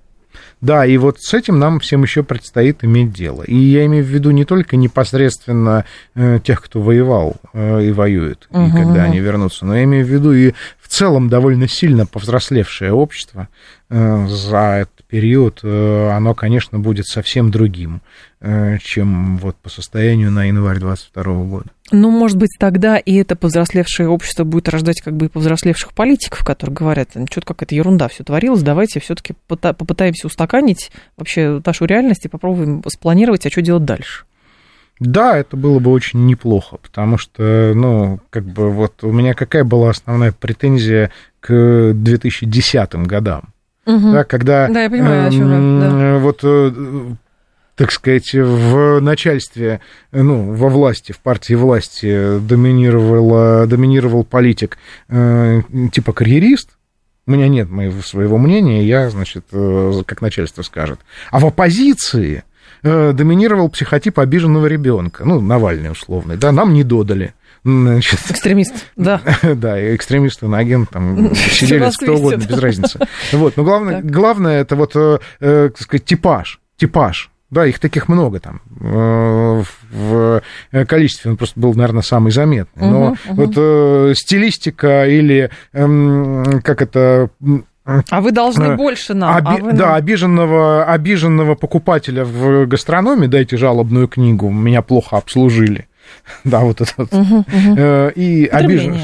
[0.60, 3.42] да, и вот с этим нам всем еще предстоит иметь дело.
[3.42, 5.84] И я имею в виду не только непосредственно
[6.14, 8.66] э, тех, кто воевал э, и воюет, угу.
[8.66, 12.92] и когда они вернутся, но я имею в виду и в целом довольно сильно повзрослевшее
[12.92, 13.48] общество
[13.88, 18.02] э, за этот период, оно, конечно, будет совсем другим,
[18.82, 21.70] чем вот по состоянию на январь 2022 года.
[21.90, 26.44] Ну, может быть, тогда и это повзрослевшее общество будет рождать как бы и повзрослевших политиков,
[26.44, 32.28] которые говорят, что-то какая-то ерунда все творилось, давайте все-таки попытаемся устаканить вообще нашу реальность и
[32.28, 34.24] попробуем спланировать, а что делать дальше.
[35.00, 39.64] Да, это было бы очень неплохо, потому что, ну, как бы вот у меня какая
[39.64, 41.10] была основная претензия
[41.40, 43.54] к 2010 годам?
[43.86, 44.12] Угу.
[44.12, 44.68] Да, когда...
[44.68, 46.18] Да, я понимаю, э, о чем, да.
[46.18, 46.72] Вот э,
[47.78, 49.80] так сказать, в начальстве,
[50.12, 54.76] ну, во власти, в партии власти доминировал, доминировал политик
[55.08, 56.70] э, типа карьерист,
[57.26, 61.00] у меня нет моего своего мнения, я, значит, э, как начальство скажет.
[61.30, 62.42] А в оппозиции
[62.82, 67.34] Э, доминировал психотип обиженного ребенка, ну, Навальный условный, да, нам не додали.
[67.64, 69.20] Значит, экстремист, да.
[69.42, 73.00] да, экстремист, агент, там, сидели кто угодно, без разницы.
[73.32, 78.40] Вот, но главное, главное это вот, э, так сказать, типаж, типаж, да, их таких много
[78.40, 78.60] там
[79.90, 80.42] в
[80.86, 82.88] количестве, он просто был, наверное, самый заметный.
[82.88, 83.34] Но угу, угу.
[83.34, 87.30] вот э, стилистика или э, как это
[88.10, 89.34] а вы должны э, больше нам.
[89.34, 89.60] Оби...
[89.60, 95.88] А вы Да, обиженного, обиженного покупателя в гастрономе, дайте жалобную книгу, меня плохо обслужили.
[96.44, 97.12] Да, вот это вот.
[97.12, 98.12] Угу, угу.
[98.14, 98.96] И обижен.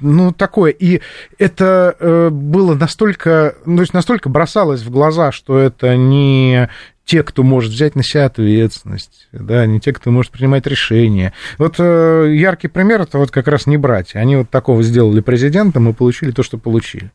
[0.00, 0.70] Ну, такое.
[0.72, 1.00] И
[1.38, 6.68] это э, было настолько, ну, есть настолько бросалось в глаза, что это не
[7.10, 11.32] те, кто может взять на себя ответственность, да, не те, кто может принимать решения.
[11.58, 14.20] Вот яркий пример это вот как раз не братья.
[14.20, 17.10] Они вот такого сделали президентом и получили то, что получили.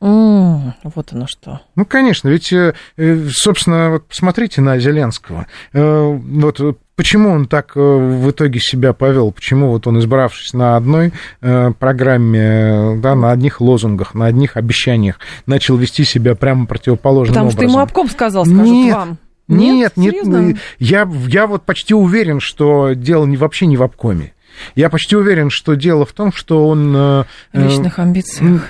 [0.00, 1.60] Mm, вот оно что.
[1.74, 5.48] Ну, конечно, ведь, э, э, собственно, вот посмотрите на Зеленского.
[5.72, 11.12] Э, вот почему он так в итоге себя повел, почему вот он, избравшись на одной
[11.40, 17.56] программе, да, на одних лозунгах, на одних обещаниях, начал вести себя прямо противоположным Потому образом.
[17.58, 18.94] Потому что ему обком сказал, скажут Нет.
[18.94, 19.18] вам.
[19.48, 24.32] Нет, нет, нет я, я вот почти уверен, что дело не, вообще не в обкоме.
[24.74, 26.92] Я почти уверен, что дело в том, что он...
[26.92, 28.62] В личных амбициях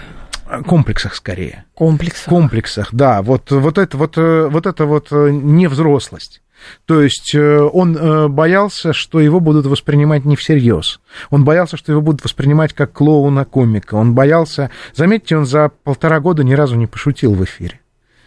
[0.66, 1.64] комплексах скорее.
[1.74, 2.28] Комплексах.
[2.28, 3.22] Комплексах, да.
[3.22, 6.40] Вот, вот, это, вот, э, вот это вот э, невзрослость.
[6.84, 11.00] То есть э, он боялся, что его будут воспринимать не всерьез.
[11.30, 13.94] Он боялся, что его будут воспринимать как клоуна-комика.
[13.94, 14.70] Он боялся...
[14.94, 17.80] Заметьте, он за полтора года ни разу не пошутил в эфире.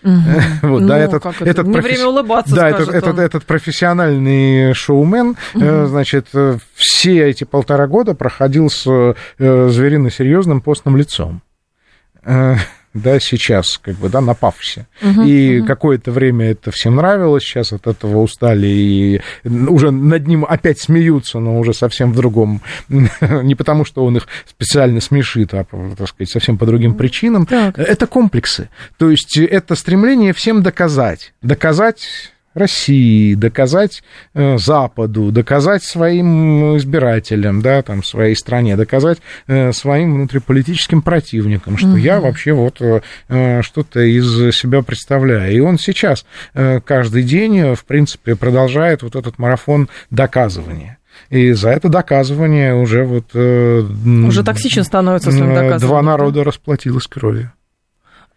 [0.04, 0.14] Угу.
[0.64, 1.44] вот, ну, да, этот, это?
[1.44, 1.92] этот Не професс...
[1.92, 5.86] время улыбаться, да, этот, этот, этот профессиональный шоумен, угу.
[5.88, 6.28] значит,
[6.76, 11.42] все эти полтора года проходил с зверино серьезным постным лицом
[12.94, 14.88] да, сейчас, как бы, да, на пафосе.
[15.02, 15.68] Угу, и угу.
[15.68, 21.40] какое-то время это всем нравилось, сейчас от этого устали и уже над ним опять смеются,
[21.40, 25.66] но уже совсем в другом, не потому что он их специально смешит, а,
[25.98, 27.46] так сказать, совсем по другим причинам.
[27.46, 27.78] Так.
[27.78, 36.78] Это комплексы, то есть это стремление всем доказать, доказать России, доказать э, Западу, доказать своим
[36.78, 41.98] избирателям, да, там, своей стране, доказать э, своим внутриполитическим противникам, что угу.
[41.98, 45.54] я вообще вот э, что-то из себя представляю.
[45.54, 50.98] И он сейчас каждый день, в принципе, продолжает вот этот марафон доказывания.
[51.30, 53.36] И за это доказывание уже вот...
[53.36, 55.80] Уже токсичен становится своим доказыванием.
[55.80, 57.52] Два народа расплатилось кровью.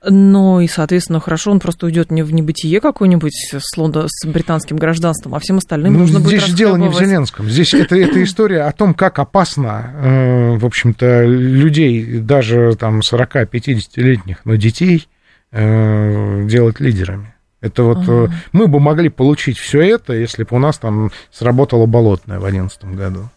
[0.05, 4.77] Ну и, соответственно, хорошо, он просто уйдет не в небытие какое-нибудь с, Лондо, с британским
[4.77, 7.49] гражданством, а всем остальным ну, нужно здесь будет дело не в Зеленском.
[7.49, 14.39] Здесь это, это история о том, как опасно, э, в общем-то, людей, даже там 40-50-летних,
[14.45, 15.09] но детей
[15.53, 17.35] э, делать лидерами.
[17.61, 18.33] Это вот ага.
[18.51, 22.85] мы бы могли получить все это, если бы у нас там сработало болотное в 2011
[22.97, 23.29] году.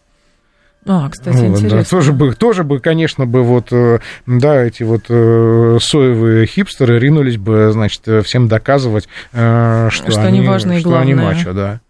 [0.86, 1.78] А, кстати, вот, интересно.
[1.78, 6.98] Да, тоже бы, тоже бы, конечно, бы вот, э, да, эти вот э, соевые хипстеры
[6.98, 11.14] ринулись бы, значит, всем доказывать, э, что, что они, они важные что главные.
[11.14, 11.80] они мачо, да.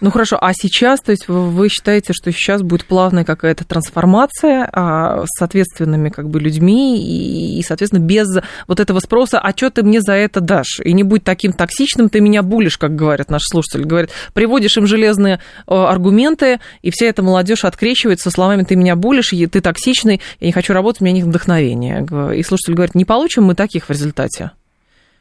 [0.00, 5.24] Ну хорошо, а сейчас, то есть вы считаете, что сейчас будет плавная какая-то трансформация а,
[5.26, 8.26] с ответственными как бы людьми и, и, соответственно, без
[8.66, 10.80] вот этого спроса, а что ты мне за это дашь?
[10.84, 13.84] И не будь таким токсичным, ты меня булишь, как говорят наши слушатели.
[13.84, 19.30] Говорят, приводишь им железные э, аргументы, и вся эта молодежь открещивается словами «ты меня булишь,
[19.30, 22.06] ты токсичный, я не хочу работать, у меня нет вдохновения».
[22.34, 24.52] И слушатель говорит, не получим мы таких в результате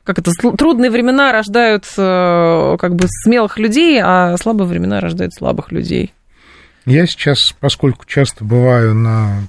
[0.03, 5.71] как это, трудные времена рождают э, как бы смелых людей, а слабые времена рождают слабых
[5.71, 6.13] людей.
[6.85, 9.47] Я сейчас, поскольку часто бываю на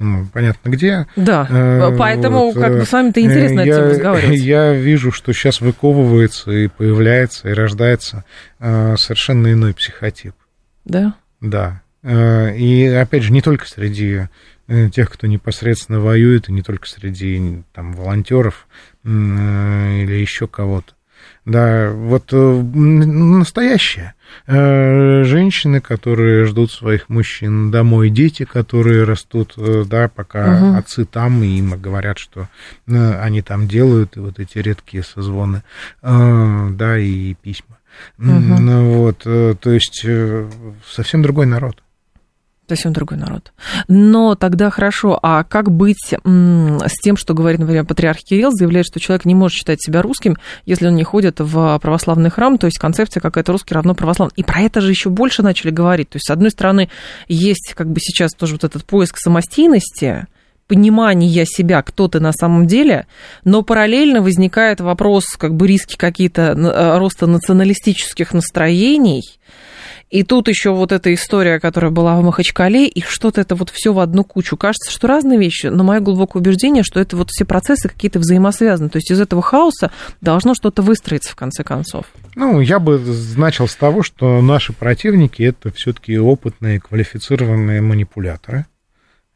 [0.00, 1.06] ну, понятно где.
[1.14, 4.40] Да, э, поэтому вот, как бы с вами-то интересно я, разговаривать.
[4.40, 8.24] Я вижу, что сейчас выковывается и появляется, и рождается
[8.60, 10.32] э, совершенно иной психотип.
[10.86, 11.14] Да?
[11.42, 11.82] Да.
[12.02, 14.28] Э, и, опять же, не только среди э,
[14.92, 18.66] тех, кто непосредственно воюет, и не только среди там, волонтеров,
[19.04, 20.92] Э, или еще кого-то.
[21.46, 24.14] Да, вот э, настоящее.
[24.46, 30.78] Э, женщины, которые ждут своих мужчин домой, дети, которые растут, да, пока угу.
[30.78, 32.48] отцы там, и им говорят, что
[32.86, 35.62] они там делают, и вот эти редкие созвоны,
[36.02, 37.78] да, и письма.
[38.18, 38.62] Угу.
[38.82, 40.06] Вот, то есть
[40.86, 41.82] совсем другой народ
[42.76, 43.52] совсем другой народ.
[43.88, 49.00] Но тогда хорошо, а как быть с тем, что говорит, например, патриарх Кирилл, заявляет, что
[49.00, 52.78] человек не может считать себя русским, если он не ходит в православный храм, то есть
[52.78, 54.34] концепция какая-то русский равно православный.
[54.36, 56.10] И про это же еще больше начали говорить.
[56.10, 56.88] То есть, с одной стороны,
[57.28, 60.26] есть как бы сейчас тоже вот этот поиск самостийности,
[60.70, 63.08] понимания себя, кто ты на самом деле,
[63.44, 69.24] но параллельно возникает вопрос, как бы риски какие-то э, роста националистических настроений,
[70.10, 73.92] и тут еще вот эта история, которая была в Махачкале, и что-то это вот все
[73.92, 74.56] в одну кучу.
[74.56, 78.90] Кажется, что разные вещи, но мое глубокое убеждение, что это вот все процессы какие-то взаимосвязаны.
[78.90, 82.06] То есть из этого хаоса должно что-то выстроиться в конце концов.
[82.34, 83.00] Ну, я бы
[83.36, 88.66] начал с того, что наши противники это все-таки опытные, квалифицированные манипуляторы.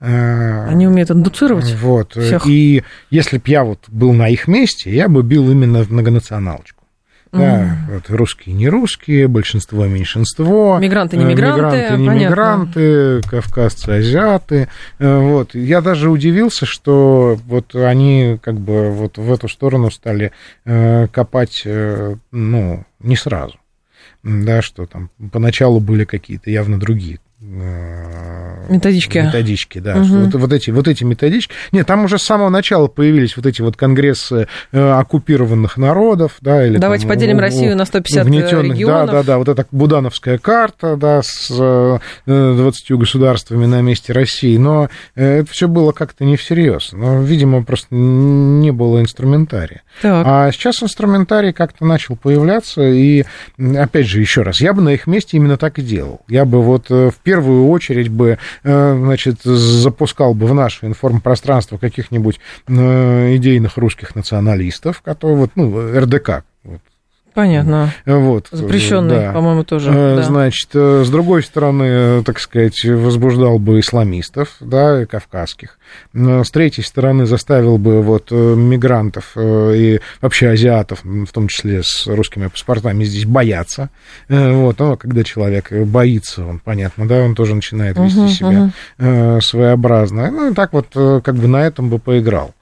[0.01, 1.72] Э, Они умеют индуцировать.
[1.81, 2.12] Вот.
[2.12, 2.47] Всех.
[2.47, 6.74] И если бы я вот был на их месте, я бы бил именно в многонационалочку.
[7.39, 10.78] Да, вот русские, не русские, большинство, меньшинство.
[10.78, 11.76] Мигранты, не мигранты.
[11.76, 12.30] Мигранты, не понятно.
[12.30, 14.68] мигранты, кавказцы, азиаты.
[14.99, 15.55] Э, вот.
[15.55, 20.32] Я даже удивился, что вот они как бы вот в эту сторону стали
[20.64, 23.57] э, копать, э, ну, не сразу.
[24.22, 27.18] Да, что там поначалу были какие-то явно другие
[28.69, 29.19] Методички.
[29.19, 29.97] Методички, да.
[29.97, 30.05] Угу.
[30.05, 31.55] Вот, вот, эти, вот эти методички.
[31.73, 36.67] Нет, там уже с самого начала появились вот эти вот конгрессы э, оккупированных народов, да,
[36.67, 39.07] или Давайте там, поделим в, Россию на 150 регионов.
[39.07, 41.49] Да, да, да, вот эта Будановская карта, да, с
[42.27, 44.57] 20 э, государствами на месте России.
[44.57, 46.91] Но э, это все было как-то не всерьез.
[46.93, 49.83] Но, видимо, просто не было инструментария.
[50.03, 50.27] Так.
[50.27, 53.25] А сейчас инструментарий как-то начал появляться, и,
[53.59, 56.21] опять же, еще раз, я бы на их месте именно так и делал.
[56.29, 62.41] Я бы вот в первую очередь бы Э, значит, запускал бы в наше информпространство каких-нибудь
[62.69, 66.81] э, идейных русских националистов, которые вот, ну, РДК, вот,
[67.35, 67.93] Понятно.
[68.07, 68.47] Вот.
[68.53, 69.32] Запрещенный, да.
[69.32, 69.91] по-моему, тоже.
[69.91, 70.22] Да.
[70.22, 75.78] Значит, с другой стороны, так сказать, возбуждал бы исламистов, да, кавказских.
[76.12, 82.47] С третьей стороны, заставил бы вот мигрантов и вообще азиатов, в том числе с русскими
[82.47, 83.91] паспортами, здесь бояться.
[84.28, 89.41] Вот, но когда человек боится, он, понятно, да, он тоже начинает вести uh-huh, себя uh-huh.
[89.41, 90.30] своеобразно.
[90.30, 92.55] Ну, и так вот, как бы на этом бы поиграл.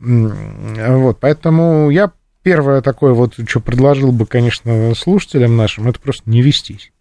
[0.00, 2.10] Вот, поэтому я
[2.42, 6.92] первое такое вот, что предложил бы, конечно, слушателям нашим, это просто не вестись.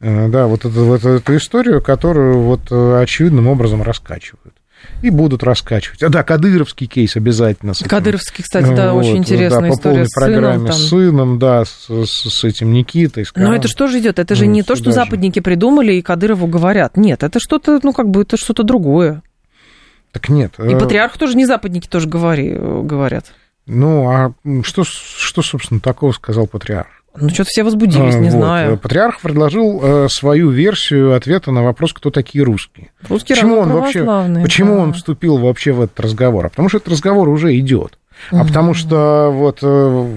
[0.00, 4.54] Э, да, вот эту, вот эту историю, которую вот э, очевидным образом раскачивают.
[5.02, 6.02] И будут раскачивать.
[6.02, 7.74] А, да, Кадыровский кейс обязательно.
[7.74, 7.90] С этим.
[7.90, 11.64] Кадыровский, кстати, да, вот, очень интересная да, история по программе с сыном, с сыном да,
[11.66, 13.26] с, с, с этим Никитой.
[13.26, 14.18] С Но это что же идет?
[14.18, 14.92] Это же ну, не то, что же.
[14.92, 16.96] западники придумали и Кадырову говорят.
[16.96, 19.22] Нет, это что-то, ну, как бы, это что-то другое.
[20.12, 20.54] Так нет.
[20.58, 23.32] И э, патриарх тоже не западники тоже говори, говорят.
[23.72, 24.32] Ну, а
[24.64, 26.88] что, что, собственно, такого сказал патриарх?
[27.16, 28.38] Ну, что-то все возбудились, не вот.
[28.38, 28.78] знаю.
[28.78, 32.90] Патриарх предложил э, свою версию ответа на вопрос, кто такие русские.
[33.08, 34.04] Русские почему он вообще,
[34.42, 34.82] Почему да.
[34.82, 36.46] он вступил вообще в этот разговор?
[36.46, 37.96] А потому что этот разговор уже идет.
[38.30, 39.66] А потому что вот э,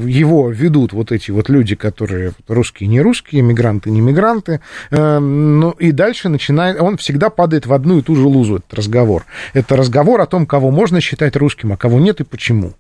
[0.07, 4.59] его ведут вот эти вот люди, которые русские, не русские, мигранты, не мигранты,
[4.91, 8.73] э, ну и дальше начинает, он всегда падает в одну и ту же лузу, этот
[8.73, 9.25] разговор.
[9.53, 12.73] Это разговор о том, кого можно считать русским, а кого нет и почему.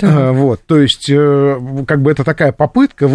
[0.00, 0.32] Да.
[0.32, 3.08] Вот, то есть, э, как бы это такая попытка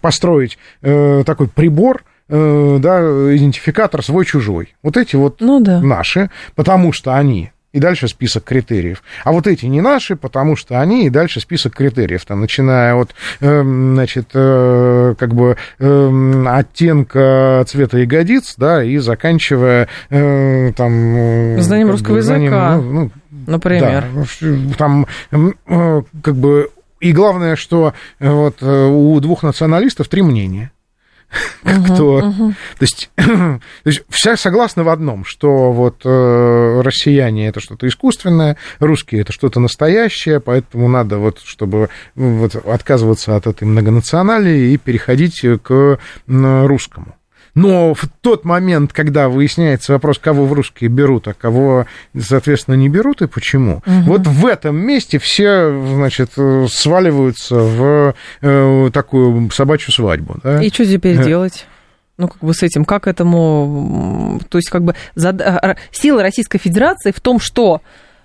[0.00, 3.00] построить такой прибор, да,
[3.36, 4.74] идентификатор свой-чужой.
[4.82, 5.80] Вот эти вот ну, да.
[5.80, 9.02] наши, потому что они и дальше список критериев.
[9.24, 13.14] А вот эти не наши, потому что они, и дальше список критериев, там, начиная от,
[13.40, 21.16] э, значит, э, как бы э, оттенка цвета ягодиц, да, и заканчивая э, там...
[21.16, 23.10] Э, знанием русского бы, языка, ну, ну,
[23.46, 24.06] например.
[24.40, 26.70] Да, там, э, как бы,
[27.00, 30.70] и главное, что э, вот у двух националистов три мнения.
[31.64, 32.20] Uh-huh, кто...
[32.20, 32.52] uh-huh.
[32.78, 38.56] То, есть, то есть вся согласна в одном, что вот э, россияне это что-то искусственное,
[38.78, 45.44] русские это что-то настоящее, поэтому надо вот, чтобы вот, отказываться от этой многонационалии и переходить
[45.62, 47.16] к русскому.
[47.54, 51.86] Но в тот момент, когда выясняется вопрос, кого в русские берут, а кого,
[52.18, 54.00] соответственно, не берут и почему, угу.
[54.06, 56.32] вот в этом месте все, значит,
[56.68, 60.36] сваливаются в э, такую собачью свадьбу.
[60.42, 60.62] Да?
[60.62, 61.24] И что теперь э.
[61.24, 61.66] делать?
[62.16, 65.42] ну, как бы с этим, как этому, то есть, как бы, зад...
[65.90, 67.82] сила Российской Федерации в том, что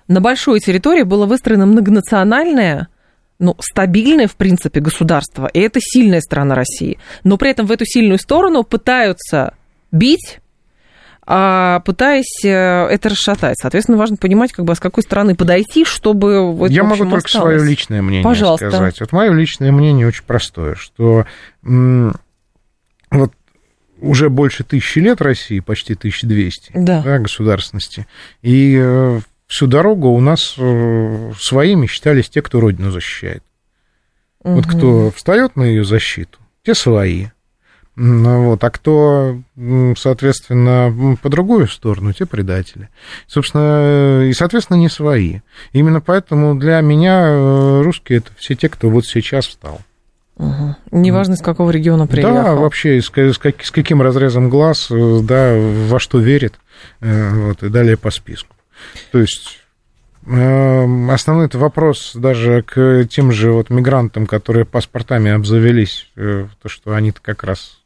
[0.08, 2.88] на большой территории было выстроено многонациональное
[3.40, 7.00] ну, стабильное, в принципе, государство, и это сильная страна России.
[7.24, 9.54] Но при этом в эту сильную сторону пытаются
[9.92, 10.40] бить,
[11.32, 13.56] а пытаясь э, это расшатать.
[13.62, 16.52] Соответственно, важно понимать, как бы, с какой стороны подойти, чтобы...
[16.54, 17.58] Вот, Я общем, могу только осталось.
[17.58, 18.70] свое личное мнение Пожалуйста.
[18.70, 19.00] сказать.
[19.00, 21.26] Вот мое личное мнение очень простое, что
[23.12, 23.32] вот
[24.02, 27.02] уже больше тысячи лет России, почти 1200 да.
[27.04, 28.08] Да, государственности,
[28.42, 29.20] и э,
[29.50, 33.44] всю дорогу у нас э, своими считались те, кто Родину защищает.
[34.44, 34.54] Угу.
[34.54, 37.28] Вот кто встает на ее защиту, те свои.
[37.96, 39.40] Вот, а кто,
[39.98, 42.88] соответственно, по другую сторону, те предатели.
[43.28, 45.40] Собственно, и, соответственно, не свои.
[45.74, 49.82] Именно поэтому для меня э, русские это все те, кто вот сейчас встал.
[50.38, 50.76] Угу.
[50.92, 52.36] Неважно, из какого региона приехал.
[52.36, 56.54] Да, вообще, с, с, как, с каким разрезом глаз, э, да, во что верит,
[57.02, 58.56] вот, и далее по списку.
[59.12, 59.60] То есть
[60.26, 66.70] эм, основной это вопрос даже к тем же вот мигрантам, которые паспортами обзавелись, э, то,
[66.70, 67.80] что они-то как раз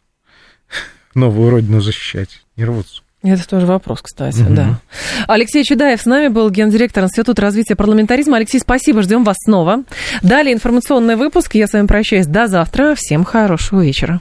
[1.16, 3.02] новую родину защищать не рвутся.
[3.24, 4.54] Это тоже вопрос, кстати, угу.
[4.54, 4.80] да.
[5.28, 8.36] Алексей Чудаев с нами был гендиректор Института развития парламентаризма.
[8.36, 9.84] Алексей, спасибо, ждем вас снова.
[10.22, 11.56] Далее информационный выпуск.
[11.56, 12.96] Я с вами прощаюсь до завтра.
[12.96, 14.20] Всем хорошего вечера.